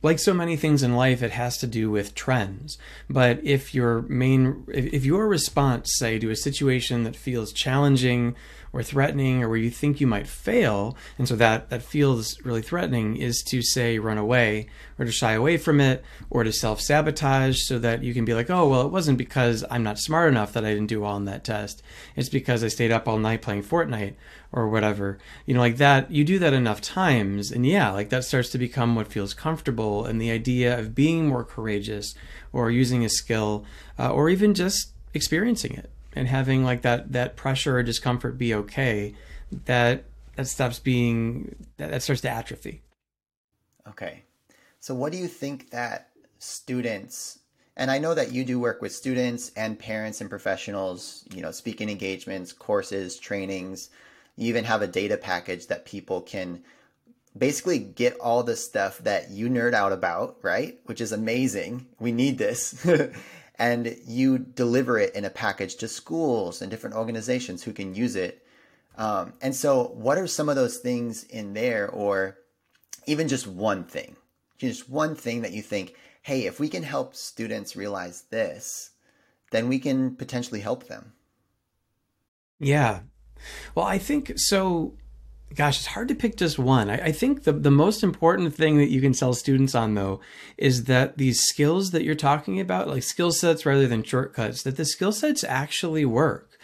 like 0.05 0.19
so 0.19 0.35
many 0.35 0.55
things 0.55 0.83
in 0.83 0.95
life, 0.95 1.23
it 1.23 1.31
has 1.31 1.57
to 1.57 1.65
do 1.65 1.89
with 1.89 2.13
trends. 2.13 2.77
But 3.09 3.43
if 3.43 3.73
your 3.73 4.03
main, 4.03 4.63
if 4.67 5.03
your 5.03 5.27
response, 5.27 5.89
say, 5.95 6.19
to 6.19 6.29
a 6.29 6.35
situation 6.35 7.03
that 7.03 7.15
feels 7.15 7.51
challenging 7.51 8.35
or 8.71 8.83
threatening 8.83 9.41
or 9.41 9.49
where 9.49 9.57
you 9.57 9.71
think 9.71 9.99
you 9.99 10.05
might 10.05 10.27
fail, 10.27 10.95
and 11.17 11.27
so 11.27 11.35
that 11.37 11.71
that 11.71 11.81
feels 11.81 12.39
really 12.43 12.61
threatening, 12.61 13.17
is 13.17 13.41
to 13.47 13.63
say 13.63 13.97
run 13.97 14.19
away 14.19 14.67
or 14.99 15.05
to 15.05 15.11
shy 15.11 15.31
away 15.31 15.57
from 15.57 15.81
it 15.81 16.03
or 16.29 16.43
to 16.43 16.53
self 16.53 16.79
sabotage, 16.79 17.63
so 17.63 17.79
that 17.79 18.03
you 18.03 18.13
can 18.13 18.25
be 18.25 18.35
like, 18.35 18.51
oh 18.51 18.69
well, 18.69 18.81
it 18.81 18.91
wasn't 18.91 19.17
because 19.17 19.65
I'm 19.71 19.83
not 19.83 19.97
smart 19.97 20.29
enough 20.29 20.53
that 20.53 20.63
I 20.63 20.73
didn't 20.75 20.87
do 20.87 21.01
well 21.01 21.13
on 21.13 21.25
that 21.25 21.43
test. 21.43 21.81
It's 22.15 22.29
because 22.29 22.63
I 22.63 22.67
stayed 22.67 22.91
up 22.91 23.07
all 23.07 23.17
night 23.17 23.41
playing 23.41 23.63
Fortnite 23.63 24.13
or 24.55 24.69
whatever. 24.69 25.19
You 25.45 25.53
know, 25.53 25.59
like 25.59 25.77
that, 25.77 26.09
you 26.09 26.23
do 26.23 26.39
that 26.39 26.53
enough 26.53 26.81
times, 26.81 27.51
and 27.51 27.65
yeah, 27.65 27.91
like 27.91 28.09
that 28.09 28.23
starts 28.23 28.49
to 28.51 28.57
become 28.57 28.95
what 28.95 29.11
feels 29.11 29.33
comfortable. 29.33 30.05
And 30.05 30.19
the 30.19 30.31
idea 30.31 30.79
of 30.79 30.95
being 30.95 31.27
more 31.27 31.43
courageous 31.43 32.15
or 32.53 32.71
using 32.71 33.03
a 33.03 33.09
skill 33.09 33.65
uh, 33.99 34.11
or 34.11 34.29
even 34.29 34.53
just 34.53 34.91
experiencing 35.13 35.73
it 35.73 35.91
and 36.13 36.29
having 36.29 36.63
like 36.63 36.81
that, 36.81 37.11
that 37.11 37.35
pressure 37.35 37.77
or 37.77 37.83
discomfort 37.83 38.37
be 38.37 38.55
okay, 38.55 39.13
that, 39.65 40.05
that 40.37 40.47
stops 40.47 40.79
being, 40.79 41.55
that, 41.77 41.91
that 41.91 42.01
starts 42.01 42.21
to 42.21 42.29
atrophy. 42.29 42.81
Okay. 43.87 44.23
So, 44.79 44.95
what 44.95 45.11
do 45.11 45.17
you 45.17 45.27
think 45.27 45.71
that 45.71 46.09
students 46.39 47.39
and 47.77 47.91
I 47.91 47.97
know 47.97 48.13
that 48.13 48.31
you 48.31 48.45
do 48.45 48.57
work 48.57 48.81
with 48.81 48.93
students 48.93 49.51
and 49.57 49.77
parents 49.77 50.21
and 50.21 50.29
professionals, 50.29 51.25
you 51.33 51.41
know, 51.41 51.51
speaking 51.51 51.89
engagements, 51.89 52.53
courses, 52.53 53.19
trainings. 53.19 53.89
You 54.35 54.47
even 54.47 54.65
have 54.65 54.81
a 54.81 54.87
data 54.87 55.17
package 55.17 55.67
that 55.67 55.85
people 55.85 56.21
can 56.21 56.63
basically 57.37 57.79
get 57.79 58.17
all 58.19 58.43
the 58.43 58.55
stuff 58.55 58.99
that 58.99 59.29
you 59.31 59.49
nerd 59.49 59.73
out 59.73 59.91
about, 59.91 60.37
right? 60.41 60.79
Which 60.85 61.01
is 61.01 61.11
amazing. 61.11 61.87
We 61.99 62.11
need 62.11 62.37
this. 62.37 62.85
and 63.59 63.97
you 64.05 64.37
deliver 64.37 64.97
it 64.97 65.15
in 65.15 65.25
a 65.25 65.29
package 65.29 65.75
to 65.77 65.87
schools 65.87 66.61
and 66.61 66.69
different 66.69 66.95
organizations 66.95 67.63
who 67.63 67.73
can 67.73 67.95
use 67.95 68.15
it. 68.15 68.45
Um, 68.97 69.33
and 69.41 69.53
so, 69.53 69.87
what 69.93 70.17
are 70.17 70.27
some 70.27 70.49
of 70.49 70.55
those 70.55 70.77
things 70.77 71.23
in 71.23 71.53
there, 71.53 71.89
or 71.89 72.37
even 73.05 73.27
just 73.27 73.45
one 73.45 73.83
thing? 73.83 74.15
Just 74.57 74.89
one 74.89 75.15
thing 75.15 75.41
that 75.41 75.51
you 75.51 75.61
think, 75.61 75.95
hey, 76.21 76.45
if 76.45 76.59
we 76.59 76.69
can 76.69 76.83
help 76.83 77.13
students 77.13 77.75
realize 77.75 78.23
this, 78.29 78.91
then 79.51 79.67
we 79.67 79.79
can 79.79 80.15
potentially 80.15 80.61
help 80.61 80.87
them. 80.87 81.11
Yeah, 82.57 83.01
well, 83.73 83.85
I 83.85 83.97
think 83.97 84.33
so. 84.35 84.93
Gosh, 85.53 85.77
it's 85.77 85.85
hard 85.85 86.07
to 86.09 86.15
pick 86.15 86.35
just 86.35 86.59
one. 86.59 86.89
I, 86.89 86.95
I, 86.95 87.11
think 87.11 87.43
the, 87.43 87.53
the 87.53 87.71
most 87.71 88.03
important 88.03 88.53
thing 88.53 88.77
that 88.77 88.89
you 88.89 88.99
can 88.99 89.13
sell 89.13 89.33
students 89.33 89.73
on, 89.73 89.93
though, 89.93 90.19
is 90.57 90.85
that 90.85 91.17
these 91.17 91.39
skills 91.43 91.91
that 91.91 92.03
you're 92.03 92.15
talking 92.15 92.59
about, 92.59 92.89
like 92.89 93.03
skill 93.03 93.31
sets 93.31 93.65
rather 93.65 93.87
than 93.87 94.03
shortcuts, 94.03 94.63
that 94.63 94.75
the 94.75 94.83
skill 94.83 95.11
sets 95.13 95.43
actually 95.45 96.03
work. 96.03 96.55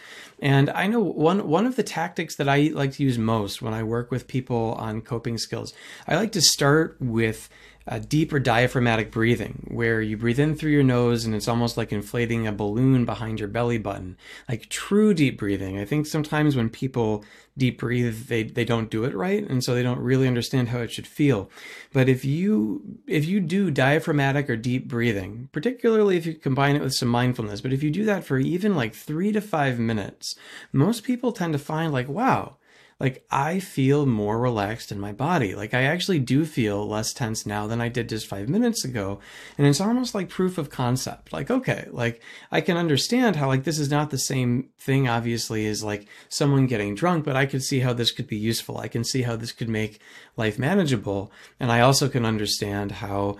And 0.42 0.70
I 0.70 0.88
know 0.88 0.98
one 0.98 1.46
one 1.46 1.66
of 1.66 1.76
the 1.76 1.84
tactics 1.84 2.34
that 2.34 2.48
I 2.48 2.72
like 2.74 2.92
to 2.94 3.04
use 3.04 3.16
most 3.16 3.62
when 3.62 3.72
I 3.72 3.84
work 3.84 4.10
with 4.10 4.26
people 4.26 4.74
on 4.76 5.00
coping 5.00 5.38
skills, 5.38 5.72
I 6.08 6.16
like 6.16 6.32
to 6.32 6.42
start 6.42 6.96
with 6.98 7.48
a 7.86 8.00
deeper 8.00 8.38
diaphragmatic 8.38 9.10
breathing 9.10 9.66
where 9.70 10.00
you 10.00 10.16
breathe 10.16 10.38
in 10.38 10.54
through 10.54 10.70
your 10.70 10.82
nose 10.82 11.24
and 11.24 11.34
it's 11.34 11.48
almost 11.48 11.76
like 11.76 11.92
inflating 11.92 12.46
a 12.46 12.52
balloon 12.52 13.04
behind 13.04 13.40
your 13.40 13.48
belly 13.48 13.78
button. 13.78 14.16
Like 14.48 14.68
true 14.68 15.14
deep 15.14 15.38
breathing. 15.38 15.78
I 15.78 15.84
think 15.84 16.06
sometimes 16.06 16.56
when 16.56 16.70
people 16.70 17.24
deep 17.58 17.78
breathe 17.78 18.28
they, 18.28 18.44
they 18.44 18.64
don't 18.64 18.90
do 18.90 19.04
it 19.04 19.14
right 19.14 19.46
and 19.48 19.62
so 19.62 19.74
they 19.74 19.82
don't 19.82 19.98
really 19.98 20.26
understand 20.26 20.68
how 20.68 20.78
it 20.78 20.92
should 20.92 21.06
feel. 21.06 21.50
But 21.92 22.08
if 22.08 22.24
you 22.24 22.98
if 23.06 23.26
you 23.26 23.40
do 23.40 23.70
diaphragmatic 23.70 24.48
or 24.48 24.56
deep 24.56 24.88
breathing 24.88 25.48
particularly 25.52 26.16
if 26.16 26.26
you 26.26 26.34
combine 26.34 26.76
it 26.76 26.82
with 26.82 26.94
some 26.94 27.08
mindfulness 27.08 27.60
but 27.60 27.72
if 27.72 27.82
you 27.82 27.90
do 27.90 28.04
that 28.04 28.24
for 28.24 28.38
even 28.38 28.74
like 28.74 28.94
three 28.94 29.32
to 29.32 29.40
five 29.40 29.78
minutes 29.78 30.34
most 30.72 31.04
people 31.04 31.32
tend 31.32 31.52
to 31.52 31.58
find 31.58 31.92
like 31.92 32.08
wow 32.08 32.56
like 33.02 33.26
I 33.32 33.58
feel 33.58 34.06
more 34.06 34.38
relaxed 34.38 34.92
in 34.92 35.00
my 35.00 35.10
body. 35.10 35.56
Like 35.56 35.74
I 35.74 35.82
actually 35.82 36.20
do 36.20 36.44
feel 36.44 36.88
less 36.88 37.12
tense 37.12 37.44
now 37.44 37.66
than 37.66 37.80
I 37.80 37.88
did 37.88 38.08
just 38.08 38.28
five 38.28 38.48
minutes 38.48 38.84
ago. 38.84 39.18
And 39.58 39.66
it's 39.66 39.80
almost 39.80 40.14
like 40.14 40.28
proof 40.28 40.56
of 40.56 40.70
concept. 40.70 41.32
Like, 41.32 41.50
okay, 41.50 41.88
like 41.90 42.22
I 42.52 42.60
can 42.60 42.76
understand 42.76 43.34
how 43.34 43.48
like 43.48 43.64
this 43.64 43.80
is 43.80 43.90
not 43.90 44.10
the 44.10 44.18
same 44.18 44.68
thing, 44.78 45.08
obviously, 45.08 45.66
as 45.66 45.82
like 45.82 46.06
someone 46.28 46.68
getting 46.68 46.94
drunk, 46.94 47.24
but 47.24 47.34
I 47.34 47.44
could 47.44 47.64
see 47.64 47.80
how 47.80 47.92
this 47.92 48.12
could 48.12 48.28
be 48.28 48.38
useful. 48.38 48.78
I 48.78 48.86
can 48.86 49.02
see 49.02 49.22
how 49.22 49.34
this 49.34 49.50
could 49.50 49.68
make 49.68 50.00
life 50.36 50.56
manageable. 50.56 51.32
And 51.58 51.72
I 51.72 51.80
also 51.80 52.08
can 52.08 52.24
understand 52.24 52.92
how 52.92 53.36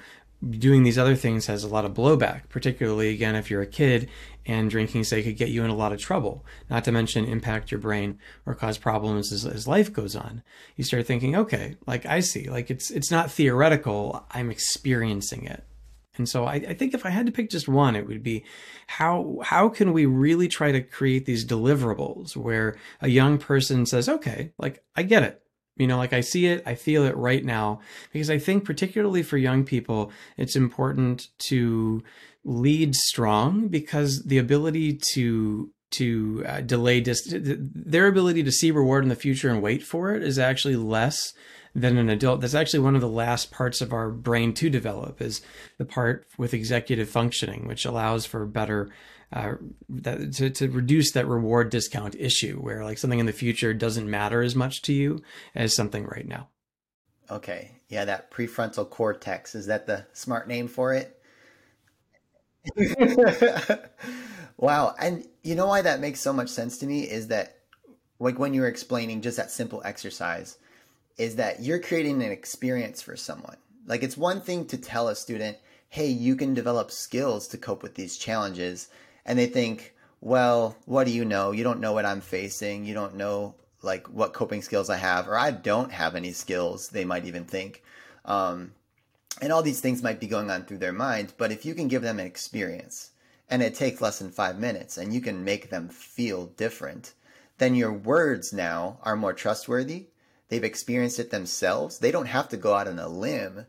doing 0.50 0.83
these 0.83 0.99
other 0.99 1.14
things 1.14 1.47
has 1.47 1.62
a 1.62 1.69
lot 1.69 1.85
of 1.85 1.95
blowback, 1.95 2.49
particularly 2.49 3.11
again 3.11 3.37
if 3.37 3.49
you're 3.49 3.62
a 3.62 3.66
kid 3.66 4.09
and 4.46 4.70
drinking 4.70 5.04
say 5.04 5.22
could 5.22 5.37
get 5.37 5.50
you 5.50 5.64
in 5.64 5.70
a 5.70 5.76
lot 5.76 5.92
of 5.92 6.00
trouble, 6.00 6.44
not 6.68 6.84
to 6.84 6.92
mention 6.92 7.25
impact 7.25 7.70
your 7.70 7.80
brain 7.80 8.18
or 8.46 8.54
cause 8.54 8.78
problems 8.78 9.32
as, 9.32 9.46
as 9.46 9.68
life 9.68 9.92
goes 9.92 10.16
on. 10.16 10.42
You 10.76 10.84
start 10.84 11.06
thinking, 11.06 11.37
okay, 11.37 11.76
like 11.87 12.06
I 12.06 12.20
see, 12.20 12.49
like 12.49 12.70
it's 12.70 12.90
it's 12.90 13.11
not 13.11 13.30
theoretical, 13.30 14.26
I'm 14.30 14.50
experiencing 14.50 15.44
it. 15.44 15.64
And 16.16 16.28
so 16.28 16.44
I, 16.44 16.54
I 16.54 16.75
think 16.75 16.92
if 16.92 17.06
I 17.06 17.11
had 17.11 17.26
to 17.26 17.32
pick 17.32 17.49
just 17.49 17.68
one, 17.68 17.96
it 17.96 18.06
would 18.06 18.22
be 18.22 18.44
how 18.87 19.38
how 19.42 19.68
can 19.68 19.92
we 19.92 20.06
really 20.06 20.49
try 20.49 20.72
to 20.72 20.82
create 20.82 21.25
these 21.25 21.46
deliverables 21.46 22.37
where 22.37 22.76
a 23.00 23.08
young 23.08 23.38
person 23.38 23.87
says, 23.87 24.08
okay, 24.08 24.52
like 24.58 24.84
I 24.94 25.04
get 25.04 25.22
it. 25.22 25.42
You 25.76 25.87
know, 25.87 25.96
like 25.96 26.12
I 26.12 26.20
see 26.20 26.46
it, 26.46 26.62
I 26.66 26.75
feel 26.75 27.04
it 27.04 27.16
right 27.16 27.42
now. 27.42 27.80
Because 28.12 28.28
I 28.28 28.38
think, 28.38 28.66
particularly 28.66 29.22
for 29.22 29.38
young 29.38 29.64
people, 29.64 30.12
it's 30.37 30.54
important 30.54 31.28
to 31.49 32.02
lead 32.44 32.94
strong 32.94 33.68
because 33.68 34.22
the 34.25 34.38
ability 34.38 34.99
to 35.14 35.70
to 35.90 36.42
uh, 36.49 36.61
delay 36.62 37.00
dis- 37.00 37.28
their 37.30 38.06
ability 38.06 38.42
to 38.42 38.50
see 38.50 38.70
reward 38.70 39.04
in 39.04 39.11
the 39.11 39.14
future 39.14 39.50
and 39.50 39.61
wait 39.62 39.82
for 39.82 40.14
it 40.14 40.22
is 40.22 40.38
actually 40.38 40.76
less 40.76 41.34
than 41.75 41.96
an 41.96 42.08
adult. 42.08 42.40
That's 42.40 42.54
actually 42.54 42.80
one 42.80 42.94
of 42.94 43.00
the 43.00 43.08
last 43.08 43.50
parts 43.50 43.80
of 43.80 43.92
our 43.92 44.11
brain 44.11 44.54
to 44.54 44.70
develop 44.70 45.20
is 45.20 45.42
the 45.78 45.84
part 45.84 46.26
with 46.38 46.54
executive 46.54 47.08
functioning, 47.08 47.66
which 47.66 47.84
allows 47.84 48.26
for 48.26 48.46
better 48.46 48.90
uh, 49.32 49.54
that, 49.88 50.32
to, 50.34 50.50
to 50.50 50.68
reduce 50.70 51.12
that 51.12 51.26
reward 51.26 51.70
discount 51.70 52.14
issue 52.16 52.58
where 52.58 52.84
like 52.84 52.99
something 52.99 53.18
in 53.18 53.26
the 53.26 53.32
future 53.32 53.72
doesn't 53.72 54.11
matter 54.11 54.42
as 54.42 54.54
much 54.54 54.82
to 54.82 54.92
you 54.92 55.22
as 55.54 55.75
something 55.75 56.04
right 56.04 56.26
now. 56.26 56.49
Okay. 57.30 57.72
Yeah, 57.88 58.04
that 58.04 58.30
prefrontal 58.30 58.88
cortex. 58.88 59.54
Is 59.54 59.66
that 59.66 59.87
the 59.87 60.06
smart 60.12 60.49
name 60.49 60.68
for 60.68 60.92
it? 60.92 61.21
wow. 64.57 64.95
And 64.99 65.26
you 65.42 65.54
know 65.54 65.66
why 65.66 65.83
that 65.83 66.00
makes 66.00 66.21
so 66.21 66.33
much 66.33 66.49
sense 66.49 66.78
to 66.78 66.87
me 66.87 67.02
is 67.02 67.28
that 67.28 67.59
like 68.19 68.38
when 68.38 68.54
you 68.54 68.61
were 68.61 68.69
explaining 68.69 69.21
just 69.21 69.37
that 69.37 69.50
simple 69.50 69.83
exercise 69.85 70.59
is 71.19 71.37
that 71.37 71.61
you're 71.62 71.81
creating 71.81 72.23
an 72.23 72.33
experience 72.33 73.02
for 73.02 73.16
someone. 73.16 73.57
Like 73.87 74.02
it's 74.02 74.16
one 74.16 74.40
thing 74.40 74.66
to 74.66 74.78
tell 74.78 75.09
a 75.09 75.16
student, 75.16 75.59
"Hey, 75.88 76.07
you 76.07 76.37
can 76.37 76.54
develop 76.54 76.90
skills 76.90 77.49
to 77.49 77.59
cope 77.59 77.83
with 77.83 77.95
these 77.97 78.16
challenges." 78.16 78.88
and 79.25 79.38
they 79.38 79.47
think, 79.47 79.95
well, 80.21 80.76
what 80.85 81.04
do 81.07 81.12
you 81.12 81.25
know? 81.25 81.52
You 81.52 81.64
don't 81.64 81.81
know 81.81 81.92
what 81.92 82.07
I'm 82.07 82.21
facing. 82.21 82.85
You 82.85 82.95
don't 82.95 83.16
know 83.16 83.54
like 83.83 84.07
what 84.09 84.33
coping 84.33 84.62
skills 84.62 84.90
I 84.90 84.97
have, 84.97 85.28
or 85.28 85.37
I 85.37 85.50
don't 85.50 85.90
have 85.90 86.14
any 86.14 86.33
skills. 86.33 86.88
They 86.88 87.04
might 87.04 87.25
even 87.26 87.45
think, 87.45 87.83
um, 88.25 88.73
and 89.40 89.52
all 89.52 89.62
these 89.62 89.80
things 89.80 90.02
might 90.02 90.20
be 90.20 90.26
going 90.26 90.50
on 90.50 90.64
through 90.64 90.78
their 90.78 90.92
mind. 90.92 91.32
But 91.36 91.52
if 91.52 91.64
you 91.64 91.74
can 91.74 91.88
give 91.88 92.02
them 92.02 92.20
an 92.20 92.26
experience, 92.26 93.10
and 93.48 93.62
it 93.62 93.74
takes 93.74 94.00
less 94.00 94.18
than 94.18 94.30
five 94.30 94.58
minutes, 94.58 94.96
and 94.96 95.12
you 95.12 95.20
can 95.20 95.44
make 95.44 95.70
them 95.70 95.88
feel 95.88 96.46
different, 96.46 97.12
then 97.58 97.74
your 97.74 97.92
words 97.92 98.52
now 98.52 98.98
are 99.02 99.16
more 99.16 99.32
trustworthy. 99.32 100.06
They've 100.48 100.64
experienced 100.64 101.18
it 101.18 101.30
themselves. 101.30 101.98
They 101.98 102.10
don't 102.10 102.26
have 102.26 102.48
to 102.50 102.56
go 102.56 102.74
out 102.74 102.88
on 102.88 102.98
a 102.98 103.08
limb 103.08 103.66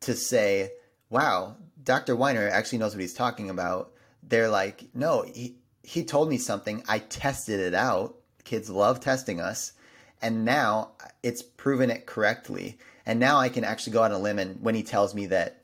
to 0.00 0.14
say, 0.14 0.72
wow, 1.10 1.56
Dr. 1.82 2.16
Weiner 2.16 2.48
actually 2.48 2.78
knows 2.78 2.94
what 2.94 3.00
he's 3.00 3.14
talking 3.14 3.48
about 3.48 3.92
they're 4.28 4.48
like, 4.48 4.84
no, 4.94 5.22
he, 5.22 5.56
he 5.82 6.04
told 6.04 6.28
me 6.28 6.38
something. 6.38 6.82
I 6.88 6.98
tested 6.98 7.60
it 7.60 7.74
out. 7.74 8.16
Kids 8.44 8.68
love 8.68 9.00
testing 9.00 9.40
us. 9.40 9.72
And 10.20 10.44
now 10.44 10.90
uh, 11.00 11.08
it's 11.22 11.42
proven 11.42 11.90
it 11.90 12.06
correctly. 12.06 12.78
And 13.06 13.20
now 13.20 13.38
I 13.38 13.48
can 13.48 13.64
actually 13.64 13.92
go 13.92 14.02
on 14.02 14.12
a 14.12 14.18
limb. 14.18 14.38
And 14.38 14.60
when 14.60 14.74
he 14.74 14.82
tells 14.82 15.14
me 15.14 15.26
that 15.26 15.62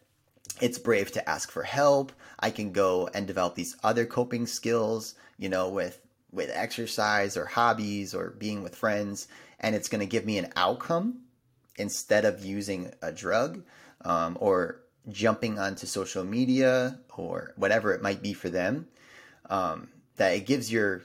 it's 0.61 0.79
brave 0.79 1.11
to 1.13 1.29
ask 1.29 1.51
for 1.51 1.65
help, 1.65 2.13
I 2.39 2.51
can 2.51 2.73
go 2.73 3.09
and 3.13 3.27
develop 3.27 3.57
these 3.57 3.77
other 3.83 4.07
coping 4.07 4.47
skills, 4.47 5.15
you 5.39 5.49
know, 5.49 5.69
with 5.69 6.01
with 6.31 6.51
exercise 6.55 7.37
or 7.37 7.45
hobbies 7.45 8.15
or 8.15 8.31
being 8.31 8.63
with 8.63 8.75
friends, 8.75 9.29
and 9.61 9.75
it's 9.75 9.89
going 9.89 10.01
to 10.01 10.07
give 10.07 10.25
me 10.25 10.39
an 10.39 10.51
outcome 10.57 11.21
instead 11.77 12.25
of 12.25 12.43
using 12.45 12.91
a 13.03 13.13
drug 13.13 13.63
um, 14.05 14.39
or 14.41 14.81
jumping 15.11 15.59
onto 15.59 15.87
social 15.87 16.25
media 16.25 16.99
or 17.17 17.53
whatever 17.57 17.93
it 17.93 18.03
might 18.03 18.23
be 18.23 18.33
for 18.33 18.49
them. 18.49 18.89
Um, 19.51 19.89
that 20.17 20.35
it 20.35 20.47
gives 20.47 20.73
your 20.73 21.03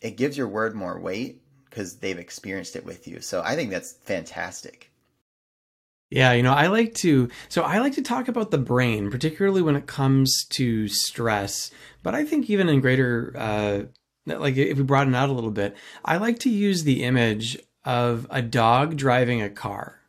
it 0.00 0.16
gives 0.16 0.36
your 0.36 0.48
word 0.48 0.74
more 0.74 0.98
weight 0.98 1.42
because 1.68 1.98
they've 1.98 2.18
experienced 2.18 2.76
it 2.76 2.84
with 2.84 3.06
you. 3.06 3.20
So 3.20 3.42
I 3.44 3.54
think 3.54 3.70
that's 3.70 3.92
fantastic. 3.92 4.89
Yeah, 6.10 6.32
you 6.32 6.42
know, 6.42 6.52
I 6.52 6.66
like 6.66 6.94
to 6.96 7.28
so 7.48 7.62
I 7.62 7.78
like 7.78 7.94
to 7.94 8.02
talk 8.02 8.26
about 8.26 8.50
the 8.50 8.58
brain, 8.58 9.10
particularly 9.10 9.62
when 9.62 9.76
it 9.76 9.86
comes 9.86 10.44
to 10.50 10.88
stress. 10.88 11.70
But 12.02 12.16
I 12.16 12.24
think 12.24 12.50
even 12.50 12.68
in 12.68 12.80
greater 12.80 13.32
uh 13.36 13.82
like 14.26 14.56
if 14.56 14.76
we 14.76 14.82
broaden 14.82 15.14
out 15.14 15.28
a 15.28 15.32
little 15.32 15.52
bit, 15.52 15.76
I 16.04 16.16
like 16.16 16.40
to 16.40 16.50
use 16.50 16.82
the 16.82 17.04
image 17.04 17.58
of 17.84 18.26
a 18.30 18.42
dog 18.42 18.96
driving 18.96 19.40
a 19.40 19.48
car. 19.48 19.99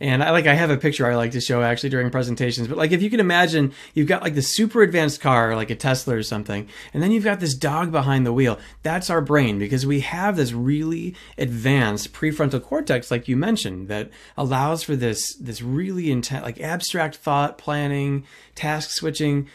And 0.00 0.22
I 0.22 0.30
like 0.30 0.46
I 0.46 0.54
have 0.54 0.70
a 0.70 0.78
picture 0.78 1.06
I 1.06 1.14
like 1.14 1.32
to 1.32 1.40
show 1.40 1.62
actually 1.62 1.90
during 1.90 2.10
presentations. 2.10 2.68
But 2.68 2.78
like 2.78 2.92
if 2.92 3.02
you 3.02 3.10
can 3.10 3.20
imagine, 3.20 3.74
you've 3.92 4.08
got 4.08 4.22
like 4.22 4.34
the 4.34 4.42
super 4.42 4.82
advanced 4.82 5.20
car, 5.20 5.54
like 5.54 5.68
a 5.68 5.76
Tesla 5.76 6.16
or 6.16 6.22
something, 6.22 6.68
and 6.94 7.02
then 7.02 7.12
you've 7.12 7.24
got 7.24 7.38
this 7.38 7.54
dog 7.54 7.92
behind 7.92 8.24
the 8.24 8.32
wheel. 8.32 8.58
That's 8.82 9.10
our 9.10 9.20
brain 9.20 9.58
because 9.58 9.84
we 9.84 10.00
have 10.00 10.36
this 10.36 10.52
really 10.52 11.14
advanced 11.36 12.14
prefrontal 12.14 12.62
cortex, 12.62 13.10
like 13.10 13.28
you 13.28 13.36
mentioned, 13.36 13.88
that 13.88 14.10
allows 14.38 14.82
for 14.82 14.96
this 14.96 15.36
this 15.36 15.60
really 15.60 16.10
intense, 16.10 16.44
like 16.44 16.60
abstract 16.60 17.16
thought 17.16 17.58
planning, 17.58 18.24
task 18.54 18.90
switching, 18.92 19.48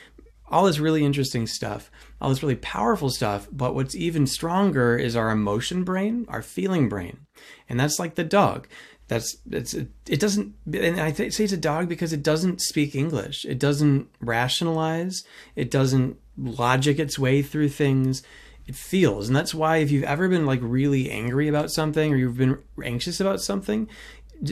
all 0.48 0.66
this 0.66 0.80
really 0.80 1.04
interesting 1.04 1.48
stuff, 1.48 1.90
all 2.22 2.30
this 2.30 2.44
really 2.44 2.56
powerful 2.56 3.10
stuff. 3.10 3.48
But 3.52 3.74
what's 3.74 3.96
even 3.96 4.28
stronger 4.28 4.96
is 4.96 5.16
our 5.16 5.32
emotion 5.32 5.84
brain, 5.84 6.25
our 6.30 6.44
feeling 6.44 6.88
brain. 6.88 7.25
And 7.68 7.80
that's 7.80 8.00
like 8.00 8.16
the 8.16 8.24
dog. 8.24 8.68
That's 9.07 9.38
it's 9.51 9.74
it 9.74 10.19
doesn't 10.19 10.55
and 10.74 11.00
I 11.00 11.12
say 11.13 11.43
it's 11.43 11.53
a 11.53 11.57
dog 11.57 11.88
because 11.88 12.12
it 12.12 12.24
doesn't 12.24 12.62
speak 12.62 12.95
English. 12.95 13.45
It 13.45 13.59
doesn't 13.59 14.07
rationalize. 14.19 15.24
It 15.55 15.69
doesn't 15.69 16.17
logic 16.38 16.97
its 17.00 17.19
way 17.19 17.41
through 17.41 17.69
things. 17.69 18.24
It 18.67 18.75
feels, 18.75 19.27
and 19.27 19.35
that's 19.35 19.53
why 19.53 19.77
if 19.77 19.91
you've 19.91 20.05
ever 20.05 20.27
been 20.27 20.47
like 20.47 20.59
really 20.63 21.12
angry 21.12 21.47
about 21.47 21.69
something 21.69 22.12
or 22.12 22.15
you've 22.15 22.38
been 22.38 22.57
anxious 22.83 23.19
about 23.19 23.41
something, 23.41 23.88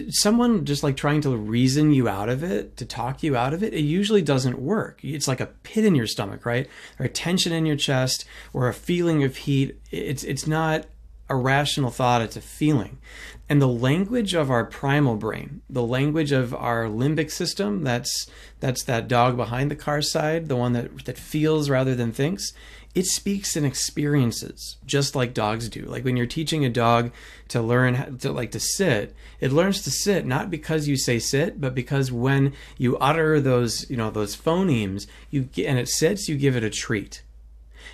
someone 0.10 0.66
just 0.66 0.84
like 0.84 0.96
trying 0.96 1.22
to 1.22 1.36
reason 1.36 1.92
you 1.92 2.08
out 2.08 2.30
of 2.30 2.44
it, 2.44 2.78
to 2.78 2.86
talk 2.86 3.24
you 3.24 3.36
out 3.36 3.54
of 3.54 3.64
it, 3.64 3.74
it 3.74 3.82
usually 3.82 4.22
doesn't 4.22 4.60
work. 4.60 5.00
It's 5.04 5.28
like 5.28 5.40
a 5.40 5.48
pit 5.48 5.84
in 5.84 5.96
your 5.96 6.06
stomach, 6.06 6.46
right? 6.46 6.70
Or 7.00 7.08
a 7.08 7.10
tension 7.10 7.54
in 7.54 7.66
your 7.66 7.76
chest 7.76 8.26
or 8.54 8.68
a 8.68 8.74
feeling 8.74 9.24
of 9.24 9.36
heat. 9.36 9.80
It's 9.92 10.24
it's 10.24 10.46
not 10.46 10.86
a 11.30 11.36
rational 11.36 11.90
thought, 11.90 12.22
it's 12.22 12.38
a 12.38 12.42
feeling. 12.42 13.00
And 13.54 13.62
the 13.62 13.68
language 13.68 14.34
of 14.34 14.50
our 14.50 14.66
primal 14.66 15.16
brain, 15.16 15.62
the 15.70 15.84
language 15.84 16.32
of 16.32 16.56
our 16.56 16.86
limbic 16.86 17.30
system, 17.30 17.84
that's 17.84 18.26
that's 18.62 18.84
that 18.86 19.08
dog 19.08 19.38
behind 19.38 19.70
the 19.70 19.76
car 19.76 20.02
side, 20.02 20.48
the 20.48 20.56
one 20.56 20.74
that 20.74 21.06
that 21.06 21.20
feels 21.20 21.70
rather 21.70 21.94
than 21.94 22.12
thinks, 22.12 22.52
it 22.96 23.06
speaks 23.06 23.56
in 23.56 23.64
experiences, 23.64 24.78
just 24.88 25.16
like 25.16 25.36
dogs 25.36 25.70
do. 25.70 25.84
Like 25.84 26.04
when 26.04 26.18
you're 26.18 26.26
teaching 26.26 26.66
a 26.66 26.70
dog 26.70 27.12
to 27.50 27.62
learn 27.62 28.18
to 28.18 28.32
like 28.32 28.50
to 28.54 28.60
sit, 28.60 29.16
it 29.40 29.52
learns 29.52 29.84
to 29.84 29.92
sit 29.92 30.26
not 30.26 30.50
because 30.50 30.88
you 30.88 30.98
say 30.98 31.20
sit, 31.20 31.62
but 31.62 31.76
because 31.76 32.12
when 32.12 32.54
you 32.80 32.98
utter 32.98 33.40
those, 33.40 33.88
you 33.88 33.98
know, 33.98 34.10
those 34.10 34.36
phonemes, 34.36 35.06
you 35.30 35.48
and 35.64 35.78
it 35.78 35.90
sits, 35.90 36.28
you 36.28 36.38
give 36.38 36.56
it 36.56 36.64
a 36.64 36.72
treat. 36.72 37.22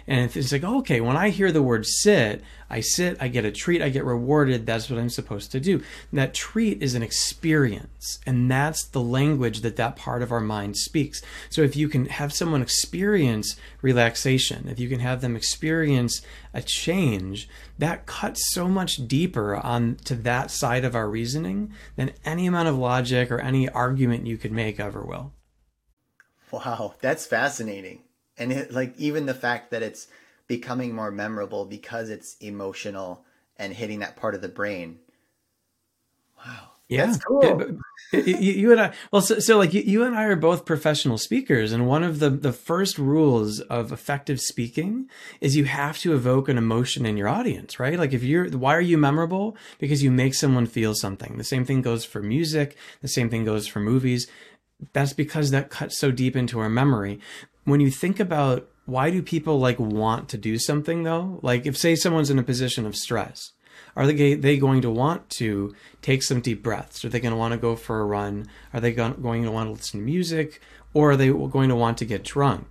And 0.09 0.35
it's 0.35 0.51
like, 0.51 0.63
okay, 0.63 1.01
when 1.01 1.15
I 1.15 1.29
hear 1.29 1.51
the 1.51 1.61
word 1.61 1.85
sit, 1.85 2.41
I 2.67 2.79
sit, 2.79 3.17
I 3.21 3.27
get 3.27 3.45
a 3.45 3.51
treat, 3.51 3.79
I 3.79 3.89
get 3.89 4.03
rewarded. 4.03 4.65
That's 4.65 4.89
what 4.89 4.97
I'm 4.97 5.09
supposed 5.09 5.51
to 5.51 5.59
do. 5.59 5.83
that 6.11 6.33
treat 6.33 6.81
is 6.81 6.95
an 6.95 7.03
experience. 7.03 8.17
And 8.25 8.49
that's 8.49 8.83
the 8.83 9.01
language 9.01 9.61
that 9.61 9.75
that 9.75 9.95
part 9.95 10.23
of 10.23 10.31
our 10.31 10.39
mind 10.39 10.77
speaks. 10.77 11.21
So 11.51 11.61
if 11.61 11.75
you 11.75 11.87
can 11.87 12.07
have 12.07 12.33
someone 12.33 12.63
experience 12.63 13.55
relaxation, 13.83 14.67
if 14.67 14.79
you 14.79 14.89
can 14.89 14.99
have 14.99 15.21
them 15.21 15.35
experience 15.35 16.23
a 16.55 16.63
change, 16.63 17.47
that 17.77 18.07
cuts 18.07 18.51
so 18.51 18.67
much 18.67 19.07
deeper 19.07 19.57
on 19.57 19.97
to 20.05 20.15
that 20.15 20.49
side 20.49 20.85
of 20.85 20.95
our 20.95 21.07
reasoning 21.07 21.71
than 21.97 22.13
any 22.25 22.47
amount 22.47 22.67
of 22.67 22.75
logic 22.75 23.29
or 23.29 23.39
any 23.41 23.69
argument 23.69 24.25
you 24.25 24.37
could 24.37 24.51
make 24.51 24.79
ever 24.79 25.03
will. 25.03 25.33
Wow, 26.51 26.95
that's 26.99 27.27
fascinating 27.27 28.01
and 28.39 28.51
it, 28.51 28.71
like 28.71 28.97
even 28.97 29.25
the 29.25 29.33
fact 29.33 29.71
that 29.71 29.83
it's 29.83 30.07
becoming 30.47 30.95
more 30.95 31.11
memorable 31.11 31.65
because 31.65 32.09
it's 32.09 32.35
emotional 32.39 33.25
and 33.57 33.73
hitting 33.73 33.99
that 33.99 34.15
part 34.15 34.33
of 34.33 34.41
the 34.41 34.49
brain. 34.49 34.99
Wow. 36.37 36.69
Yeah, 36.89 37.05
that's 37.05 37.23
cool. 37.23 37.61
you, 38.11 38.23
you, 38.23 38.71
and 38.71 38.81
I, 38.81 38.93
well, 39.11 39.21
so, 39.21 39.37
so 39.37 39.59
like 39.59 39.75
you, 39.75 39.81
you, 39.81 40.03
and 40.03 40.15
I 40.15 40.23
are 40.23 40.35
both 40.35 40.65
professional 40.65 41.19
speakers, 41.19 41.71
and 41.71 41.85
one 41.85 42.03
of 42.03 42.17
the 42.17 42.31
the 42.31 42.51
first 42.51 42.97
rules 42.97 43.59
of 43.59 43.91
effective 43.91 44.41
speaking 44.41 45.07
is 45.39 45.55
you 45.55 45.65
have 45.65 45.99
to 45.99 46.15
evoke 46.15 46.49
an 46.49 46.57
emotion 46.57 47.05
in 47.05 47.15
your 47.15 47.27
audience, 47.27 47.79
right? 47.79 47.99
Like 47.99 48.11
if 48.11 48.23
you're, 48.23 48.49
why 48.49 48.75
are 48.75 48.81
you 48.81 48.97
memorable? 48.97 49.55
Because 49.77 50.01
you 50.01 50.09
make 50.09 50.33
someone 50.33 50.65
feel 50.65 50.95
something. 50.95 51.37
The 51.37 51.43
same 51.43 51.63
thing 51.63 51.83
goes 51.83 52.05
for 52.05 52.23
music. 52.23 52.75
The 53.03 53.07
same 53.07 53.29
thing 53.29 53.45
goes 53.45 53.67
for 53.67 53.79
movies. 53.79 54.25
That's 54.93 55.13
because 55.13 55.51
that 55.51 55.69
cuts 55.69 55.99
so 55.99 56.09
deep 56.09 56.35
into 56.35 56.59
our 56.59 56.69
memory 56.69 57.19
when 57.69 57.81
you 57.81 57.91
think 57.91 58.19
about 58.19 58.67
why 58.85 59.11
do 59.11 59.21
people 59.21 59.59
like 59.59 59.79
want 59.79 60.29
to 60.29 60.37
do 60.37 60.57
something 60.57 61.03
though? 61.03 61.39
Like 61.43 61.65
if 61.65 61.77
say 61.77 61.95
someone's 61.95 62.29
in 62.29 62.39
a 62.39 62.43
position 62.43 62.85
of 62.85 62.95
stress, 62.95 63.51
are 63.95 64.07
they 64.07 64.33
they 64.33 64.57
going 64.57 64.81
to 64.81 64.89
want 64.89 65.29
to 65.31 65.75
take 66.01 66.23
some 66.23 66.41
deep 66.41 66.63
breaths? 66.63 67.03
Are 67.05 67.09
they 67.09 67.19
going 67.19 67.33
to 67.33 67.37
want 67.37 67.53
to 67.53 67.57
go 67.57 67.75
for 67.75 67.99
a 67.99 68.05
run? 68.05 68.47
Are 68.73 68.79
they 68.79 68.91
going 68.91 69.15
to 69.15 69.51
want 69.51 69.67
to 69.67 69.71
listen 69.71 69.99
to 69.99 70.05
music? 70.05 70.61
Or 70.93 71.11
are 71.11 71.15
they 71.15 71.29
going 71.29 71.69
to 71.69 71.75
want 71.75 71.97
to 71.99 72.05
get 72.05 72.23
drunk? 72.23 72.67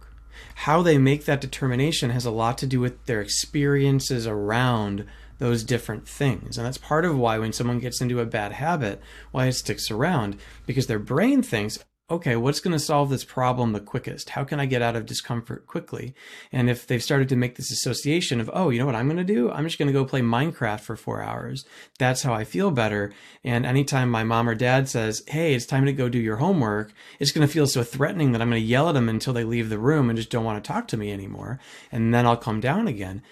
How 0.54 0.82
they 0.82 0.98
make 0.98 1.24
that 1.24 1.40
determination 1.40 2.10
has 2.10 2.24
a 2.24 2.30
lot 2.30 2.58
to 2.58 2.66
do 2.66 2.80
with 2.80 3.06
their 3.06 3.20
experiences 3.20 4.26
around 4.26 5.06
those 5.38 5.62
different 5.62 6.08
things. 6.08 6.58
And 6.58 6.66
that's 6.66 6.78
part 6.78 7.04
of 7.04 7.16
why 7.16 7.38
when 7.38 7.52
someone 7.52 7.78
gets 7.78 8.00
into 8.00 8.20
a 8.20 8.26
bad 8.26 8.52
habit, 8.52 9.00
why 9.30 9.46
it 9.46 9.52
sticks 9.52 9.90
around, 9.90 10.36
because 10.66 10.86
their 10.86 10.98
brain 10.98 11.42
thinks, 11.42 11.78
okay, 12.10 12.36
what's 12.36 12.60
going 12.60 12.72
to 12.72 12.78
solve 12.78 13.10
this 13.10 13.24
problem 13.24 13.72
the 13.72 13.80
quickest? 13.80 14.30
How 14.30 14.42
can 14.42 14.58
I 14.58 14.66
get 14.66 14.80
out 14.80 14.96
of 14.96 15.04
discomfort 15.04 15.66
quickly? 15.66 16.14
And 16.50 16.70
if 16.70 16.86
they've 16.86 17.02
started 17.02 17.28
to 17.28 17.36
make 17.36 17.56
this 17.56 17.70
association 17.70 18.40
of, 18.40 18.50
oh, 18.54 18.70
you 18.70 18.78
know 18.78 18.86
what 18.86 18.94
I'm 18.94 19.08
going 19.08 19.18
to 19.18 19.24
do? 19.24 19.50
I'm 19.50 19.64
just 19.64 19.78
going 19.78 19.88
to 19.88 19.92
go 19.92 20.06
play 20.06 20.22
Minecraft 20.22 20.80
for 20.80 20.96
four 20.96 21.22
hours. 21.22 21.66
That's 21.98 22.22
how 22.22 22.32
I 22.32 22.44
feel 22.44 22.70
better. 22.70 23.12
And 23.44 23.66
anytime 23.66 24.10
my 24.10 24.24
mom 24.24 24.48
or 24.48 24.54
dad 24.54 24.88
says, 24.88 25.22
hey, 25.28 25.54
it's 25.54 25.66
time 25.66 25.84
to 25.84 25.92
go 25.92 26.08
do 26.08 26.18
your 26.18 26.36
homework, 26.36 26.92
it's 27.18 27.32
going 27.32 27.46
to 27.46 27.52
feel 27.52 27.66
so 27.66 27.82
threatening 27.82 28.32
that 28.32 28.40
I'm 28.40 28.50
going 28.50 28.62
to 28.62 28.66
yell 28.66 28.88
at 28.88 28.92
them 28.92 29.10
until 29.10 29.34
they 29.34 29.44
leave 29.44 29.68
the 29.68 29.78
room 29.78 30.08
and 30.08 30.16
just 30.16 30.30
don't 30.30 30.44
want 30.44 30.62
to 30.62 30.66
talk 30.66 30.88
to 30.88 30.96
me 30.96 31.12
anymore. 31.12 31.60
And 31.92 32.14
then 32.14 32.26
I'll 32.26 32.36
come 32.36 32.60
down 32.60 32.88
again. 32.88 33.22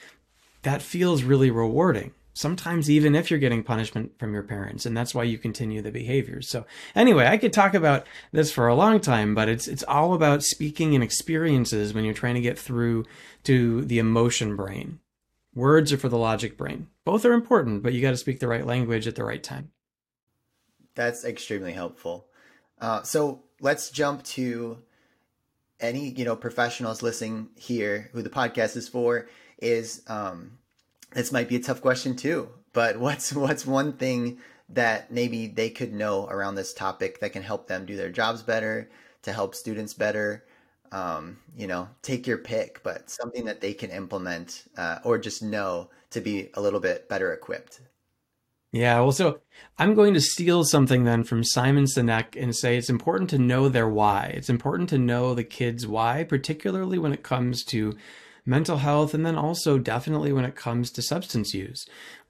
That 0.62 0.82
feels 0.82 1.22
really 1.22 1.50
rewarding 1.50 2.12
sometimes 2.36 2.90
even 2.90 3.14
if 3.14 3.30
you're 3.30 3.40
getting 3.40 3.62
punishment 3.62 4.12
from 4.18 4.32
your 4.32 4.42
parents 4.42 4.84
and 4.84 4.96
that's 4.96 5.14
why 5.14 5.22
you 5.22 5.38
continue 5.38 5.80
the 5.80 5.90
behaviors 5.90 6.48
so 6.48 6.64
anyway 6.94 7.26
i 7.26 7.36
could 7.36 7.52
talk 7.52 7.74
about 7.74 8.06
this 8.32 8.52
for 8.52 8.68
a 8.68 8.74
long 8.74 9.00
time 9.00 9.34
but 9.34 9.48
it's 9.48 9.66
it's 9.66 9.84
all 9.84 10.14
about 10.14 10.42
speaking 10.42 10.94
and 10.94 11.02
experiences 11.02 11.92
when 11.92 12.04
you're 12.04 12.14
trying 12.14 12.34
to 12.34 12.40
get 12.40 12.58
through 12.58 13.04
to 13.44 13.84
the 13.84 13.98
emotion 13.98 14.56
brain. 14.56 14.98
Words 15.54 15.92
are 15.92 15.96
for 15.96 16.08
the 16.08 16.18
logic 16.18 16.56
brain. 16.56 16.88
Both 17.04 17.24
are 17.24 17.32
important 17.32 17.82
but 17.82 17.92
you 17.92 18.02
got 18.02 18.10
to 18.10 18.16
speak 18.16 18.40
the 18.40 18.48
right 18.48 18.66
language 18.66 19.06
at 19.06 19.14
the 19.14 19.24
right 19.24 19.42
time. 19.42 19.70
That's 20.94 21.24
extremely 21.24 21.72
helpful. 21.72 22.26
Uh, 22.80 23.02
so 23.02 23.42
let's 23.60 23.90
jump 23.90 24.22
to 24.24 24.78
any 25.78 26.08
you 26.10 26.24
know 26.24 26.36
professionals 26.36 27.02
listening 27.02 27.48
here 27.54 28.08
who 28.12 28.22
the 28.22 28.30
podcast 28.30 28.76
is 28.76 28.88
for 28.88 29.28
is 29.58 30.02
um, 30.06 30.58
this 31.16 31.32
might 31.32 31.48
be 31.48 31.56
a 31.56 31.60
tough 31.60 31.80
question 31.80 32.14
too, 32.14 32.48
but 32.72 32.98
what's 33.00 33.32
what's 33.32 33.66
one 33.66 33.94
thing 33.94 34.38
that 34.68 35.10
maybe 35.10 35.46
they 35.46 35.70
could 35.70 35.92
know 35.92 36.26
around 36.26 36.54
this 36.54 36.74
topic 36.74 37.20
that 37.20 37.32
can 37.32 37.42
help 37.42 37.66
them 37.66 37.86
do 37.86 37.96
their 37.96 38.10
jobs 38.10 38.42
better, 38.42 38.90
to 39.22 39.32
help 39.32 39.54
students 39.54 39.94
better? 39.94 40.44
Um, 40.92 41.38
you 41.56 41.66
know, 41.66 41.88
take 42.02 42.26
your 42.26 42.38
pick, 42.38 42.82
but 42.84 43.10
something 43.10 43.46
that 43.46 43.60
they 43.60 43.74
can 43.74 43.90
implement 43.90 44.64
uh, 44.78 44.98
or 45.02 45.18
just 45.18 45.42
know 45.42 45.90
to 46.10 46.20
be 46.20 46.50
a 46.54 46.60
little 46.60 46.78
bit 46.78 47.08
better 47.08 47.32
equipped. 47.32 47.80
Yeah, 48.72 49.00
well, 49.00 49.12
so 49.12 49.40
I'm 49.78 49.94
going 49.94 50.14
to 50.14 50.20
steal 50.20 50.62
something 50.64 51.04
then 51.04 51.24
from 51.24 51.42
Simon 51.42 51.84
Sinek 51.84 52.40
and 52.40 52.54
say 52.54 52.76
it's 52.76 52.90
important 52.90 53.30
to 53.30 53.38
know 53.38 53.68
their 53.68 53.88
why. 53.88 54.32
It's 54.34 54.50
important 54.50 54.90
to 54.90 54.98
know 54.98 55.34
the 55.34 55.44
kids' 55.44 55.86
why, 55.86 56.24
particularly 56.24 56.98
when 56.98 57.12
it 57.12 57.22
comes 57.22 57.64
to 57.64 57.96
mental 58.46 58.78
health, 58.78 59.12
and 59.12 59.26
then 59.26 59.36
also 59.36 59.76
definitely 59.78 60.32
when 60.32 60.44
it 60.44 60.56
comes 60.56 60.90
to 60.92 61.02
substance 61.02 61.52
use. 61.52 61.86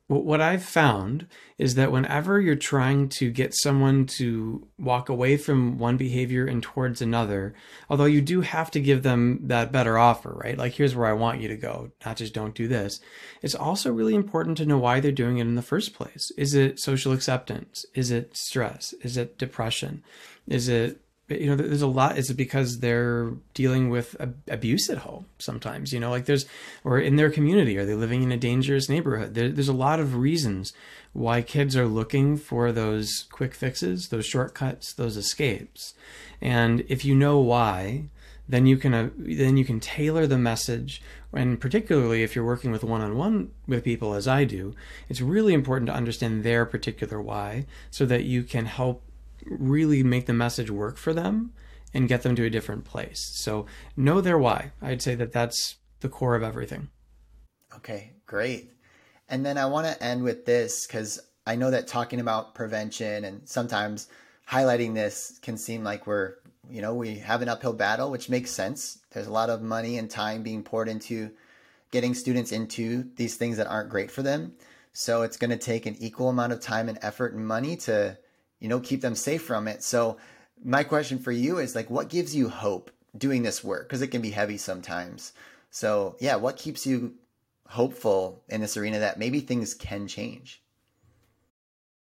what 0.09 0.40
I've 0.40 0.62
found 0.62 1.26
is 1.59 1.74
that 1.74 1.90
whenever 1.90 2.40
you're 2.40 2.55
trying 2.55 3.09
to 3.09 3.29
get 3.29 3.52
someone 3.57 4.07
to 4.07 4.68
walk 4.79 5.09
away 5.09 5.37
from 5.37 5.79
one 5.79 5.96
behavior 5.96 6.46
and 6.46 6.62
towards 6.62 7.02
another, 7.02 7.55
although 7.90 8.05
you 8.05 8.20
do 8.20 8.40
have 8.42 8.70
to 8.70 8.81
give 8.81 9.02
them 9.02 9.40
that 9.48 9.72
better 9.72 9.98
offer, 9.98 10.33
right? 10.33 10.57
Like, 10.57 10.74
here's 10.74 10.94
where 10.94 11.09
I 11.09 11.12
want 11.12 11.40
you 11.40 11.48
to 11.48 11.57
go, 11.57 11.90
not 12.05 12.18
just 12.18 12.35
don't 12.35 12.55
do 12.55 12.68
this. 12.68 13.00
It's 13.42 13.57
also 13.57 13.92
really 13.92 14.14
important 14.14 14.59
to 14.59 14.66
know 14.66 14.79
why 14.79 15.00
they're 15.00 15.11
doing 15.11 15.38
it 15.38 15.48
in 15.48 15.57
the 15.57 15.62
first 15.62 15.92
place. 15.92 16.31
Is 16.38 16.55
it 16.55 16.79
social 16.79 17.12
acceptance? 17.12 17.85
Is 17.94 18.12
it 18.12 18.37
stress? 18.37 18.92
Is 19.02 19.16
it 19.16 19.38
depression? 19.38 20.05
Is 20.46 20.68
it 20.68 21.00
you 21.28 21.46
know 21.46 21.56
there's 21.56 21.82
a 21.82 21.86
lot 21.86 22.16
is 22.16 22.30
it 22.30 22.34
because 22.34 22.78
they're 22.78 23.32
dealing 23.52 23.90
with 23.90 24.14
abuse 24.48 24.88
at 24.88 24.98
home 24.98 25.26
sometimes 25.38 25.92
you 25.92 25.98
know 25.98 26.10
like 26.10 26.26
there's 26.26 26.46
or 26.84 27.00
in 27.00 27.16
their 27.16 27.30
community 27.30 27.76
are 27.78 27.84
they 27.84 27.94
living 27.94 28.22
in 28.22 28.32
a 28.32 28.36
dangerous 28.36 28.88
neighborhood? 28.88 29.34
There, 29.34 29.48
there's 29.48 29.68
a 29.68 29.72
lot 29.72 30.00
of 30.00 30.14
reasons 30.14 30.72
why 31.12 31.42
kids 31.42 31.76
are 31.76 31.86
looking 31.86 32.36
for 32.36 32.72
those 32.72 33.26
quick 33.30 33.54
fixes 33.54 34.08
those 34.08 34.26
shortcuts 34.26 34.92
those 34.92 35.16
escapes. 35.16 35.94
And 36.40 36.84
if 36.88 37.04
you 37.04 37.14
know 37.14 37.38
why 37.38 38.04
then 38.48 38.66
you 38.66 38.76
can 38.76 38.94
uh, 38.94 39.10
then 39.16 39.56
you 39.56 39.64
can 39.64 39.80
tailor 39.80 40.26
the 40.26 40.38
message. 40.38 41.02
And 41.32 41.60
particularly 41.60 42.22
if 42.22 42.34
you're 42.34 42.44
working 42.44 42.70
with 42.70 42.84
one-on-one 42.84 43.50
with 43.66 43.84
people 43.84 44.14
as 44.14 44.28
I 44.28 44.44
do 44.44 44.74
it's 45.08 45.20
really 45.20 45.54
important 45.54 45.88
to 45.88 45.94
understand 45.94 46.44
their 46.44 46.64
particular 46.64 47.20
why 47.20 47.66
so 47.90 48.06
that 48.06 48.24
you 48.24 48.42
can 48.42 48.66
help 48.66 49.02
really 49.46 50.02
make 50.02 50.26
the 50.26 50.32
message 50.32 50.70
work 50.70 50.96
for 50.96 51.14
them 51.14 51.52
and 51.94 52.09
get 52.09 52.22
them 52.22 52.37
to 52.37 52.44
a 52.44 52.50
different 52.50 52.85
place. 52.85 53.30
So 53.35 53.66
know 53.96 54.20
their 54.20 54.38
why. 54.38 54.72
I'd 54.82 55.02
say 55.02 55.14
that 55.14 55.32
that's 55.32 55.76
the 56.00 56.09
core 56.09 56.35
of 56.35 56.42
everything. 56.42 56.90
Okay, 57.74 58.12
great. 58.26 58.72
And 59.28 59.44
then 59.44 59.59
I 59.59 59.66
want 59.66 59.87
to 59.87 60.02
end 60.02 60.22
with 60.22 60.44
this 60.44 60.87
because 60.87 61.20
I 61.46 61.56
know 61.56 61.70
that 61.70 61.87
talking 61.87 62.20
about 62.20 62.54
prevention 62.54 63.24
and 63.24 63.48
sometimes 63.48 64.09
highlighting 64.48 64.94
this 64.94 65.38
can 65.42 65.56
seem 65.56 65.82
like 65.82 66.06
we're, 66.06 66.35
you 66.68 66.82
know, 66.82 66.94
we 66.94 67.16
have 67.16 67.42
an 67.42 67.48
uphill 67.48 67.72
battle, 67.72 68.11
which 68.11 68.28
makes 68.28 68.50
sense. 68.50 68.98
There's 69.11 69.26
a 69.26 69.32
lot 69.32 69.50
of 69.50 69.62
money 69.62 69.98
and 69.98 70.11
time 70.11 70.42
being 70.42 70.62
poured 70.62 70.88
into 70.88 71.30
getting 71.90 72.14
students 72.14 72.52
into 72.52 73.04
these 73.16 73.37
things 73.37 73.56
that 73.56 73.68
aren't 73.68 73.90
great 73.90 74.11
for 74.11 74.22
them. 74.22 74.52
So 74.92 75.22
it's 75.22 75.37
going 75.37 75.50
to 75.50 75.56
take 75.56 75.87
an 75.87 75.96
equal 75.98 76.28
amount 76.28 76.52
of 76.52 76.61
time 76.61 76.88
and 76.88 76.98
effort 77.02 77.35
and 77.35 77.46
money 77.46 77.76
to 77.78 78.18
you 78.60 78.68
know, 78.68 78.80
keep 78.80 79.00
them 79.00 79.14
safe 79.14 79.42
from 79.42 79.68
it. 79.68 79.82
So 79.82 80.16
my 80.64 80.82
question 80.84 81.18
for 81.18 81.32
you 81.32 81.58
is 81.58 81.74
like, 81.74 81.90
what 81.90 82.08
gives 82.08 82.34
you 82.34 82.48
hope 82.48 82.90
doing 83.16 83.42
this 83.42 83.62
work? 83.62 83.88
Because 83.88 84.02
it 84.02 84.08
can 84.08 84.22
be 84.22 84.30
heavy 84.30 84.56
sometimes. 84.56 85.32
So 85.70 86.16
yeah, 86.20 86.36
what 86.36 86.56
keeps 86.56 86.86
you 86.86 87.14
hopeful 87.68 88.42
in 88.48 88.60
this 88.60 88.76
arena 88.76 88.98
that 89.00 89.18
maybe 89.18 89.40
things 89.40 89.74
can 89.74 90.06
change? 90.06 90.62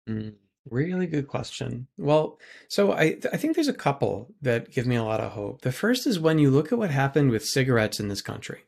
Mm, 0.07 0.33
really 0.69 1.05
good 1.05 1.27
question. 1.27 1.87
Well, 1.97 2.39
so 2.67 2.93
I 2.93 3.17
I 3.31 3.37
think 3.37 3.55
there's 3.55 3.67
a 3.67 3.73
couple 3.73 4.31
that 4.41 4.71
give 4.71 4.87
me 4.87 4.95
a 4.95 5.03
lot 5.03 5.19
of 5.19 5.33
hope. 5.33 5.61
The 5.61 5.71
first 5.71 6.07
is 6.07 6.19
when 6.19 6.39
you 6.39 6.49
look 6.49 6.71
at 6.71 6.79
what 6.79 6.89
happened 6.89 7.31
with 7.31 7.45
cigarettes 7.45 7.99
in 7.99 8.07
this 8.07 8.21
country 8.21 8.63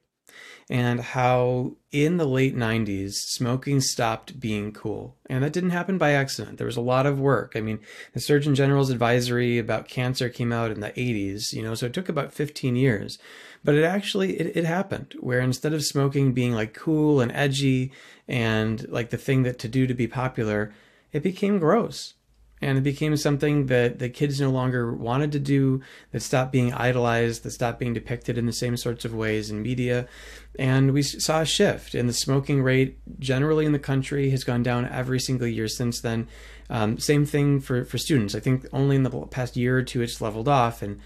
and 0.71 1.01
how 1.01 1.73
in 1.91 2.15
the 2.15 2.25
late 2.25 2.55
90s 2.55 3.12
smoking 3.15 3.81
stopped 3.81 4.39
being 4.39 4.71
cool. 4.71 5.17
And 5.29 5.43
that 5.43 5.51
didn't 5.51 5.71
happen 5.71 5.97
by 5.97 6.12
accident. 6.12 6.57
There 6.57 6.65
was 6.65 6.77
a 6.77 6.81
lot 6.81 7.05
of 7.05 7.19
work. 7.19 7.53
I 7.55 7.62
mean 7.62 7.79
the 8.13 8.21
surgeon 8.21 8.55
general's 8.55 8.89
advisory 8.89 9.57
about 9.57 9.89
cancer 9.89 10.29
came 10.29 10.53
out 10.53 10.71
in 10.71 10.79
the 10.79 10.91
80s 10.91 11.51
you 11.51 11.62
know 11.62 11.75
so 11.75 11.88
it 11.88 11.93
took 11.93 12.07
about 12.07 12.31
15 12.31 12.77
years. 12.77 13.19
But 13.65 13.75
it 13.75 13.84
actually 13.84 14.39
it, 14.39 14.55
it 14.55 14.65
happened 14.65 15.13
where 15.19 15.41
instead 15.41 15.73
of 15.73 15.84
smoking 15.84 16.31
being 16.31 16.53
like 16.53 16.73
cool 16.73 17.19
and 17.19 17.34
edgy 17.34 17.91
and 18.25 18.88
like 18.88 19.10
the 19.10 19.17
thing 19.17 19.43
that 19.43 19.60
to 19.60 19.67
do 19.67 19.86
to 19.86 19.93
be 19.93 20.07
popular 20.07 20.73
it 21.12 21.21
became 21.21 21.60
gross 21.60 22.13
and 22.62 22.78
it 22.78 22.82
became 22.82 23.17
something 23.17 23.65
that 23.67 24.00
the 24.00 24.10
kids 24.10 24.39
no 24.39 24.52
longer 24.52 24.93
wanted 24.93 25.32
to 25.32 25.39
do 25.39 25.82
that 26.12 26.21
stopped 26.21 26.52
being 26.52 26.74
idolized 26.74 27.43
that 27.43 27.52
stopped 27.52 27.80
being 27.80 27.93
depicted 27.93 28.38
in 28.38 28.45
the 28.45 28.54
same 28.54 28.78
sorts 28.78 29.04
of 29.04 29.13
ways 29.13 29.50
in 29.50 29.62
media. 29.62 30.08
And 30.60 30.93
we 30.93 31.02
saw 31.02 31.41
a 31.41 31.45
shift 31.45 31.95
and 31.95 32.08
the 32.08 32.13
smoking 32.13 32.62
rate 32.62 33.00
generally 33.19 33.65
in 33.65 33.71
the 33.71 33.80
country 33.80 34.30
has 34.30 34.43
gone 34.43 34.62
down 34.62 34.88
every 34.88 35.19
single 35.19 35.47
year 35.47 35.67
since 35.67 36.02
then. 36.02 36.28
Um, 36.69 37.00
same 37.00 37.26
thing 37.26 37.60
for, 37.60 37.84
for 37.84 37.97
students. 37.97 38.36
I 38.36 38.39
think 38.39 38.67
only 38.71 38.95
in 38.95 39.04
the 39.04 39.10
past 39.28 39.58
year 39.58 39.78
or 39.78 39.84
two 39.84 40.02
it's 40.02 40.21
leveled 40.21 40.47
off 40.47 40.82
and 40.82 41.02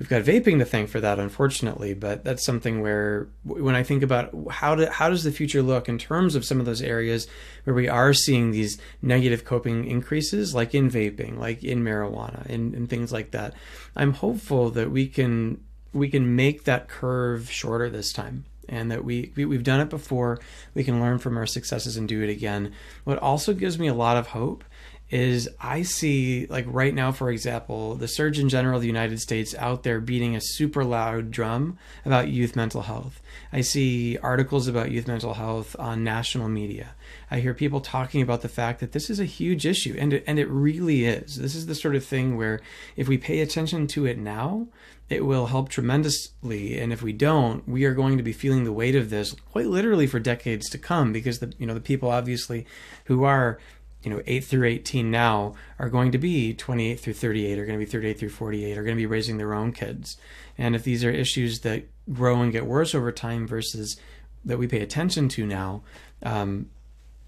we've 0.00 0.08
got 0.08 0.22
vaping 0.22 0.58
to 0.58 0.64
thank 0.64 0.88
for 0.88 0.98
that, 0.98 1.20
unfortunately. 1.20 1.94
But 1.94 2.24
that's 2.24 2.44
something 2.44 2.80
where, 2.80 3.28
when 3.44 3.76
I 3.76 3.84
think 3.84 4.02
about 4.02 4.34
how 4.50 4.74
do, 4.74 4.86
how 4.86 5.10
does 5.10 5.22
the 5.22 5.30
future 5.30 5.62
look 5.62 5.88
in 5.88 5.98
terms 5.98 6.34
of 6.34 6.44
some 6.44 6.58
of 6.58 6.66
those 6.66 6.82
areas 6.82 7.28
where 7.64 7.74
we 7.74 7.86
are 7.86 8.12
seeing 8.12 8.50
these 8.50 8.80
negative 9.02 9.44
coping 9.44 9.86
increases, 9.86 10.54
like 10.54 10.74
in 10.74 10.90
vaping, 10.90 11.38
like 11.38 11.62
in 11.62 11.84
marijuana, 11.84 12.46
and, 12.46 12.74
and 12.74 12.88
things 12.88 13.12
like 13.12 13.30
that, 13.32 13.54
I'm 13.94 14.14
hopeful 14.14 14.70
that 14.70 14.90
we 14.90 15.06
can 15.06 15.62
we 15.92 16.08
can 16.08 16.36
make 16.36 16.64
that 16.64 16.88
curve 16.88 17.50
shorter 17.50 17.90
this 17.90 18.12
time 18.12 18.44
and 18.68 18.92
that 18.92 19.04
we, 19.04 19.32
we 19.34 19.56
have 19.56 19.64
done 19.64 19.80
it 19.80 19.90
before 19.90 20.38
we 20.72 20.84
can 20.84 21.00
learn 21.00 21.18
from 21.18 21.36
our 21.36 21.46
successes 21.46 21.96
and 21.96 22.08
do 22.08 22.22
it 22.22 22.30
again 22.30 22.72
what 23.02 23.18
also 23.18 23.52
gives 23.52 23.76
me 23.76 23.88
a 23.88 23.94
lot 23.94 24.16
of 24.16 24.28
hope 24.28 24.62
is 25.10 25.48
I 25.60 25.82
see 25.82 26.46
like 26.46 26.66
right 26.68 26.94
now, 26.94 27.10
for 27.10 27.30
example, 27.30 27.96
the 27.96 28.06
Surgeon 28.06 28.48
General 28.48 28.76
of 28.76 28.82
the 28.82 28.86
United 28.86 29.20
States 29.20 29.54
out 29.56 29.82
there 29.82 30.00
beating 30.00 30.36
a 30.36 30.40
super 30.40 30.84
loud 30.84 31.30
drum 31.30 31.78
about 32.04 32.28
youth 32.28 32.54
mental 32.54 32.82
health. 32.82 33.20
I 33.52 33.60
see 33.62 34.18
articles 34.18 34.68
about 34.68 34.92
youth 34.92 35.08
mental 35.08 35.34
health 35.34 35.74
on 35.78 36.04
national 36.04 36.48
media. 36.48 36.94
I 37.30 37.40
hear 37.40 37.54
people 37.54 37.80
talking 37.80 38.22
about 38.22 38.42
the 38.42 38.48
fact 38.48 38.80
that 38.80 38.92
this 38.92 39.10
is 39.10 39.18
a 39.18 39.24
huge 39.24 39.66
issue, 39.66 39.96
and 39.98 40.12
it, 40.12 40.24
and 40.26 40.38
it 40.38 40.48
really 40.48 41.04
is. 41.04 41.36
This 41.36 41.54
is 41.56 41.66
the 41.66 41.74
sort 41.74 41.96
of 41.96 42.04
thing 42.04 42.36
where 42.36 42.60
if 42.96 43.08
we 43.08 43.18
pay 43.18 43.40
attention 43.40 43.88
to 43.88 44.06
it 44.06 44.18
now, 44.18 44.68
it 45.08 45.26
will 45.26 45.46
help 45.46 45.68
tremendously 45.68 46.78
and 46.78 46.92
if 46.92 47.02
we 47.02 47.12
don't 47.12 47.68
we 47.68 47.84
are 47.84 47.94
going 47.94 48.16
to 48.16 48.22
be 48.22 48.32
feeling 48.32 48.62
the 48.62 48.72
weight 48.72 48.94
of 48.94 49.10
this 49.10 49.32
quite 49.50 49.66
literally 49.66 50.06
for 50.06 50.20
decades 50.20 50.70
to 50.70 50.78
come 50.78 51.12
because 51.12 51.40
the 51.40 51.52
you 51.58 51.66
know 51.66 51.74
the 51.74 51.80
people 51.80 52.08
obviously 52.08 52.64
who 53.06 53.24
are 53.24 53.58
you 54.02 54.10
know 54.10 54.22
8 54.26 54.44
through 54.44 54.66
18 54.66 55.10
now 55.10 55.54
are 55.78 55.88
going 55.88 56.12
to 56.12 56.18
be 56.18 56.54
28 56.54 56.98
through 57.00 57.12
38 57.12 57.58
are 57.58 57.66
going 57.66 57.78
to 57.78 57.84
be 57.84 57.90
38 57.90 58.18
through 58.18 58.28
48 58.30 58.78
are 58.78 58.82
going 58.82 58.96
to 58.96 59.00
be 59.00 59.06
raising 59.06 59.36
their 59.36 59.54
own 59.54 59.72
kids. 59.72 60.16
And 60.56 60.74
if 60.74 60.84
these 60.84 61.04
are 61.04 61.10
issues 61.10 61.60
that 61.60 61.84
grow 62.12 62.40
and 62.40 62.52
get 62.52 62.66
worse 62.66 62.94
over 62.94 63.12
time 63.12 63.46
versus 63.46 63.98
that 64.44 64.58
we 64.58 64.66
pay 64.66 64.80
attention 64.80 65.28
to 65.30 65.46
now 65.46 65.82
um, 66.22 66.70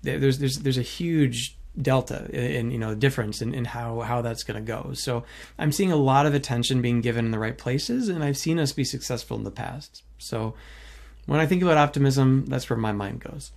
there's 0.03 0.39
there's 0.39 0.59
there's 0.61 0.79
a 0.79 0.83
huge 0.83 1.57
delta 1.81 2.29
in 2.33 2.71
you 2.71 2.79
know 2.79 2.95
difference 2.95 3.41
in, 3.41 3.55
in 3.55 3.65
how 3.65 4.01
how 4.01 4.21
that's 4.23 4.43
going 4.43 4.63
to 4.63 4.67
go. 4.67 4.93
So 4.93 5.25
i'm 5.59 5.73
seeing 5.73 5.93
a 5.93 5.97
lot 5.97 6.27
of 6.27 6.35
attention 6.35 6.83
being 6.83 7.01
given 7.01 7.25
in 7.25 7.31
the 7.31 7.39
right 7.39 7.57
places 7.57 8.09
and 8.09 8.23
i've 8.23 8.37
seen 8.37 8.59
us 8.59 8.73
be 8.73 8.85
successful 8.85 9.37
in 9.37 9.45
the 9.45 9.51
past. 9.51 10.03
So 10.19 10.55
when 11.27 11.41
i 11.41 11.47
think 11.47 11.63
about 11.63 11.79
optimism 11.79 12.47
that's 12.47 12.69
where 12.69 12.79
my 12.79 12.93
mind 12.93 13.21
goes. 13.21 13.53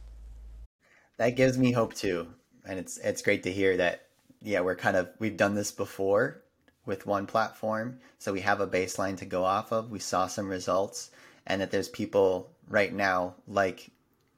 That 1.18 1.32
gives 1.32 1.58
me 1.58 1.72
hope 1.72 1.94
too 1.94 2.28
and 2.68 2.80
it's 2.80 2.98
it's 2.98 3.22
great 3.22 3.44
to 3.44 3.52
hear 3.52 3.78
that 3.78 4.08
yeah 4.42 4.62
we're 4.62 4.76
kind 4.76 4.98
of 4.98 5.10
we've 5.20 5.38
done 5.38 5.56
this 5.56 5.72
before 5.72 6.42
with 6.86 7.06
one 7.06 7.26
platform 7.26 8.00
so 8.20 8.34
we 8.34 8.42
have 8.42 8.60
a 8.60 8.68
baseline 8.68 9.18
to 9.18 9.26
go 9.26 9.44
off 9.44 9.72
of. 9.72 9.92
We 9.92 10.00
saw 10.00 10.28
some 10.28 10.50
results 10.50 11.12
and 11.48 11.62
that 11.62 11.72
there's 11.72 11.90
people 11.90 12.50
right 12.68 12.94
now 12.94 13.36
like 13.48 13.90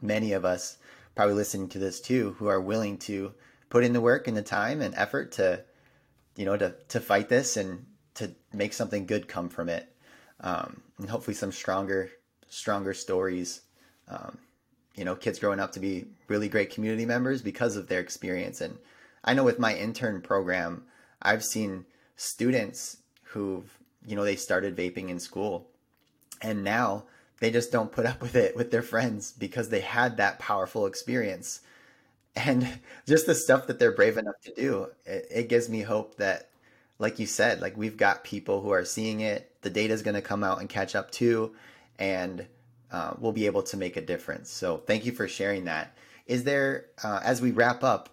many 0.02 0.34
of 0.34 0.46
us 0.46 0.78
probably 1.16 1.36
listening 1.36 1.70
to 1.70 1.80
this 1.80 2.02
too 2.02 2.36
who 2.38 2.48
are 2.48 2.62
willing 2.62 2.98
to 2.98 3.34
put 3.70 3.84
in 3.84 3.94
the 3.94 4.02
work 4.02 4.28
and 4.28 4.38
the 4.38 4.42
time 4.42 4.82
and 4.82 4.94
effort 4.96 5.32
to 5.34 5.64
you 6.36 6.46
know 6.46 6.58
to 6.58 6.76
to 6.90 7.00
fight 7.00 7.30
this 7.30 7.58
and 7.58 7.86
to 8.14 8.32
make 8.54 8.74
something 8.74 9.06
good 9.06 9.28
come 9.28 9.50
from 9.50 9.70
it 9.70 9.94
um, 10.42 10.82
and 11.00 11.10
hopefully 11.10 11.34
some 11.34 11.52
stronger 11.52 12.12
stronger 12.50 12.94
stories 12.94 13.62
um, 14.10 14.38
you 14.98 15.06
know 15.06 15.16
kids 15.16 15.40
growing 15.40 15.60
up 15.60 15.72
to 15.72 15.80
be 15.80 16.06
really 16.28 16.50
great 16.50 16.70
community 16.70 17.06
members 17.06 17.42
because 17.42 17.78
of 17.78 17.88
their 17.88 18.02
experience. 18.02 18.60
And 18.62 18.78
i 19.24 19.34
know 19.34 19.44
with 19.44 19.60
my 19.60 19.76
intern 19.76 20.22
program 20.22 20.84
i've 21.22 21.44
seen 21.44 21.86
students 22.16 22.98
who've 23.24 23.78
you 24.06 24.16
know 24.16 24.24
they 24.24 24.36
started 24.36 24.76
vaping 24.76 25.10
in 25.10 25.20
school 25.20 25.68
and 26.42 26.64
now 26.64 27.04
they 27.40 27.52
just 27.52 27.72
don't 27.72 27.92
put 27.92 28.06
up 28.06 28.22
with 28.22 28.36
it 28.36 28.56
with 28.56 28.72
their 28.72 28.82
friends 28.82 29.34
because 29.34 29.70
they 29.70 29.82
had 29.82 30.18
that 30.18 30.40
powerful 30.40 30.86
experience. 30.86 31.62
And 32.36 32.68
just 33.08 33.26
the 33.26 33.36
stuff 33.36 33.68
that 33.68 33.80
they're 33.80 33.92
brave 33.92 34.18
enough 34.18 34.40
to 34.44 34.54
do 34.54 34.88
it, 35.06 35.28
it 35.32 35.50
gives 35.50 35.70
me 35.70 35.82
hope 35.82 36.18
that 36.18 36.50
like 37.00 37.20
you 37.20 37.28
said 37.28 37.62
like 37.62 37.78
we've 37.78 37.98
got 37.98 38.24
people 38.24 38.62
who 38.62 38.72
are 38.72 38.86
seeing 38.86 39.22
it. 39.22 39.52
The 39.62 39.70
data 39.70 39.94
is 39.94 40.02
going 40.02 40.16
to 40.16 40.22
come 40.22 40.44
out 40.44 40.60
and 40.60 40.70
catch 40.70 40.96
up 40.96 41.12
too. 41.12 41.54
And 42.00 42.46
uh, 42.92 43.14
will 43.20 43.32
be 43.32 43.46
able 43.46 43.64
to 43.64 43.78
make 43.78 43.98
a 43.98 44.02
difference. 44.02 44.50
So 44.50 44.78
thank 44.78 45.06
you 45.06 45.12
for 45.12 45.28
sharing 45.28 45.66
that. 45.66 45.98
Is 46.26 46.44
there, 46.44 46.88
uh, 47.04 47.20
as 47.24 47.42
we 47.42 47.52
wrap 47.52 47.84
up, 47.84 48.10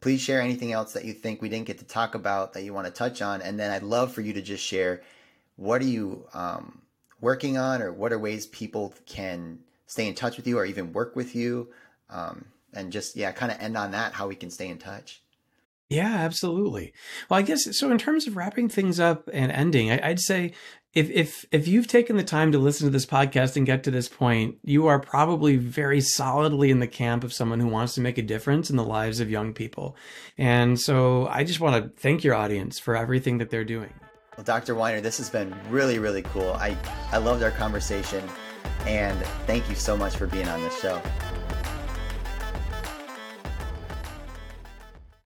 please 0.00 0.20
share 0.20 0.40
anything 0.40 0.72
else 0.72 0.92
that 0.94 1.04
you 1.04 1.12
think 1.12 1.40
we 1.40 1.48
didn't 1.48 1.66
get 1.66 1.78
to 1.78 1.84
talk 1.84 2.14
about 2.14 2.52
that 2.52 2.64
you 2.64 2.74
want 2.74 2.86
to 2.86 2.92
touch 2.92 3.22
on, 3.22 3.42
and 3.42 3.58
then 3.58 3.70
I'd 3.70 3.82
love 3.82 4.12
for 4.12 4.20
you 4.20 4.32
to 4.32 4.42
just 4.42 4.64
share 4.64 5.02
what 5.56 5.80
are 5.82 5.86
you 5.86 6.26
um, 6.32 6.80
working 7.20 7.56
on, 7.56 7.82
or 7.82 7.92
what 7.92 8.12
are 8.12 8.18
ways 8.18 8.46
people 8.46 8.94
can 9.06 9.60
stay 9.86 10.08
in 10.08 10.14
touch 10.14 10.36
with 10.36 10.46
you, 10.46 10.58
or 10.58 10.64
even 10.64 10.92
work 10.92 11.14
with 11.14 11.36
you. 11.36 11.68
Um, 12.08 12.46
and 12.72 12.92
just 12.92 13.16
yeah, 13.16 13.32
kind 13.32 13.52
of 13.52 13.60
end 13.60 13.76
on 13.76 13.92
that 13.92 14.12
how 14.12 14.26
we 14.26 14.36
can 14.36 14.50
stay 14.50 14.68
in 14.68 14.78
touch. 14.78 15.22
Yeah, 15.90 16.14
absolutely. 16.14 16.92
Well, 17.28 17.40
I 17.40 17.42
guess 17.42 17.76
so. 17.76 17.90
In 17.90 17.98
terms 17.98 18.28
of 18.28 18.36
wrapping 18.36 18.68
things 18.68 19.00
up 19.00 19.28
and 19.32 19.50
ending, 19.50 19.90
I, 19.90 20.08
would 20.08 20.20
say 20.20 20.52
if 20.92 21.08
if 21.10 21.44
if 21.52 21.68
you've 21.68 21.86
taken 21.86 22.16
the 22.16 22.24
time 22.24 22.50
to 22.52 22.58
listen 22.58 22.86
to 22.86 22.90
this 22.90 23.06
podcast 23.06 23.56
and 23.56 23.64
get 23.64 23.84
to 23.84 23.90
this 23.90 24.08
point, 24.08 24.56
you 24.64 24.88
are 24.88 24.98
probably 24.98 25.56
very 25.56 26.00
solidly 26.00 26.70
in 26.70 26.80
the 26.80 26.88
camp 26.88 27.22
of 27.22 27.32
someone 27.32 27.60
who 27.60 27.68
wants 27.68 27.94
to 27.94 28.00
make 28.00 28.18
a 28.18 28.22
difference 28.22 28.70
in 28.70 28.76
the 28.76 28.84
lives 28.84 29.20
of 29.20 29.30
young 29.30 29.52
people. 29.52 29.96
And 30.36 30.80
so, 30.80 31.28
I 31.28 31.44
just 31.44 31.60
want 31.60 31.82
to 31.82 32.00
thank 32.00 32.24
your 32.24 32.34
audience 32.34 32.78
for 32.78 32.96
everything 32.96 33.38
that 33.38 33.50
they're 33.50 33.64
doing. 33.64 33.92
Well, 34.36 34.44
Dr. 34.44 34.74
Weiner, 34.74 35.00
this 35.00 35.18
has 35.18 35.30
been 35.30 35.54
really 35.68 35.98
really 35.98 36.22
cool. 36.22 36.52
I 36.54 36.76
I 37.12 37.18
loved 37.18 37.42
our 37.42 37.52
conversation, 37.52 38.28
and 38.86 39.16
thank 39.46 39.68
you 39.68 39.76
so 39.76 39.96
much 39.96 40.16
for 40.16 40.26
being 40.26 40.48
on 40.48 40.60
this 40.60 40.80
show. 40.80 41.00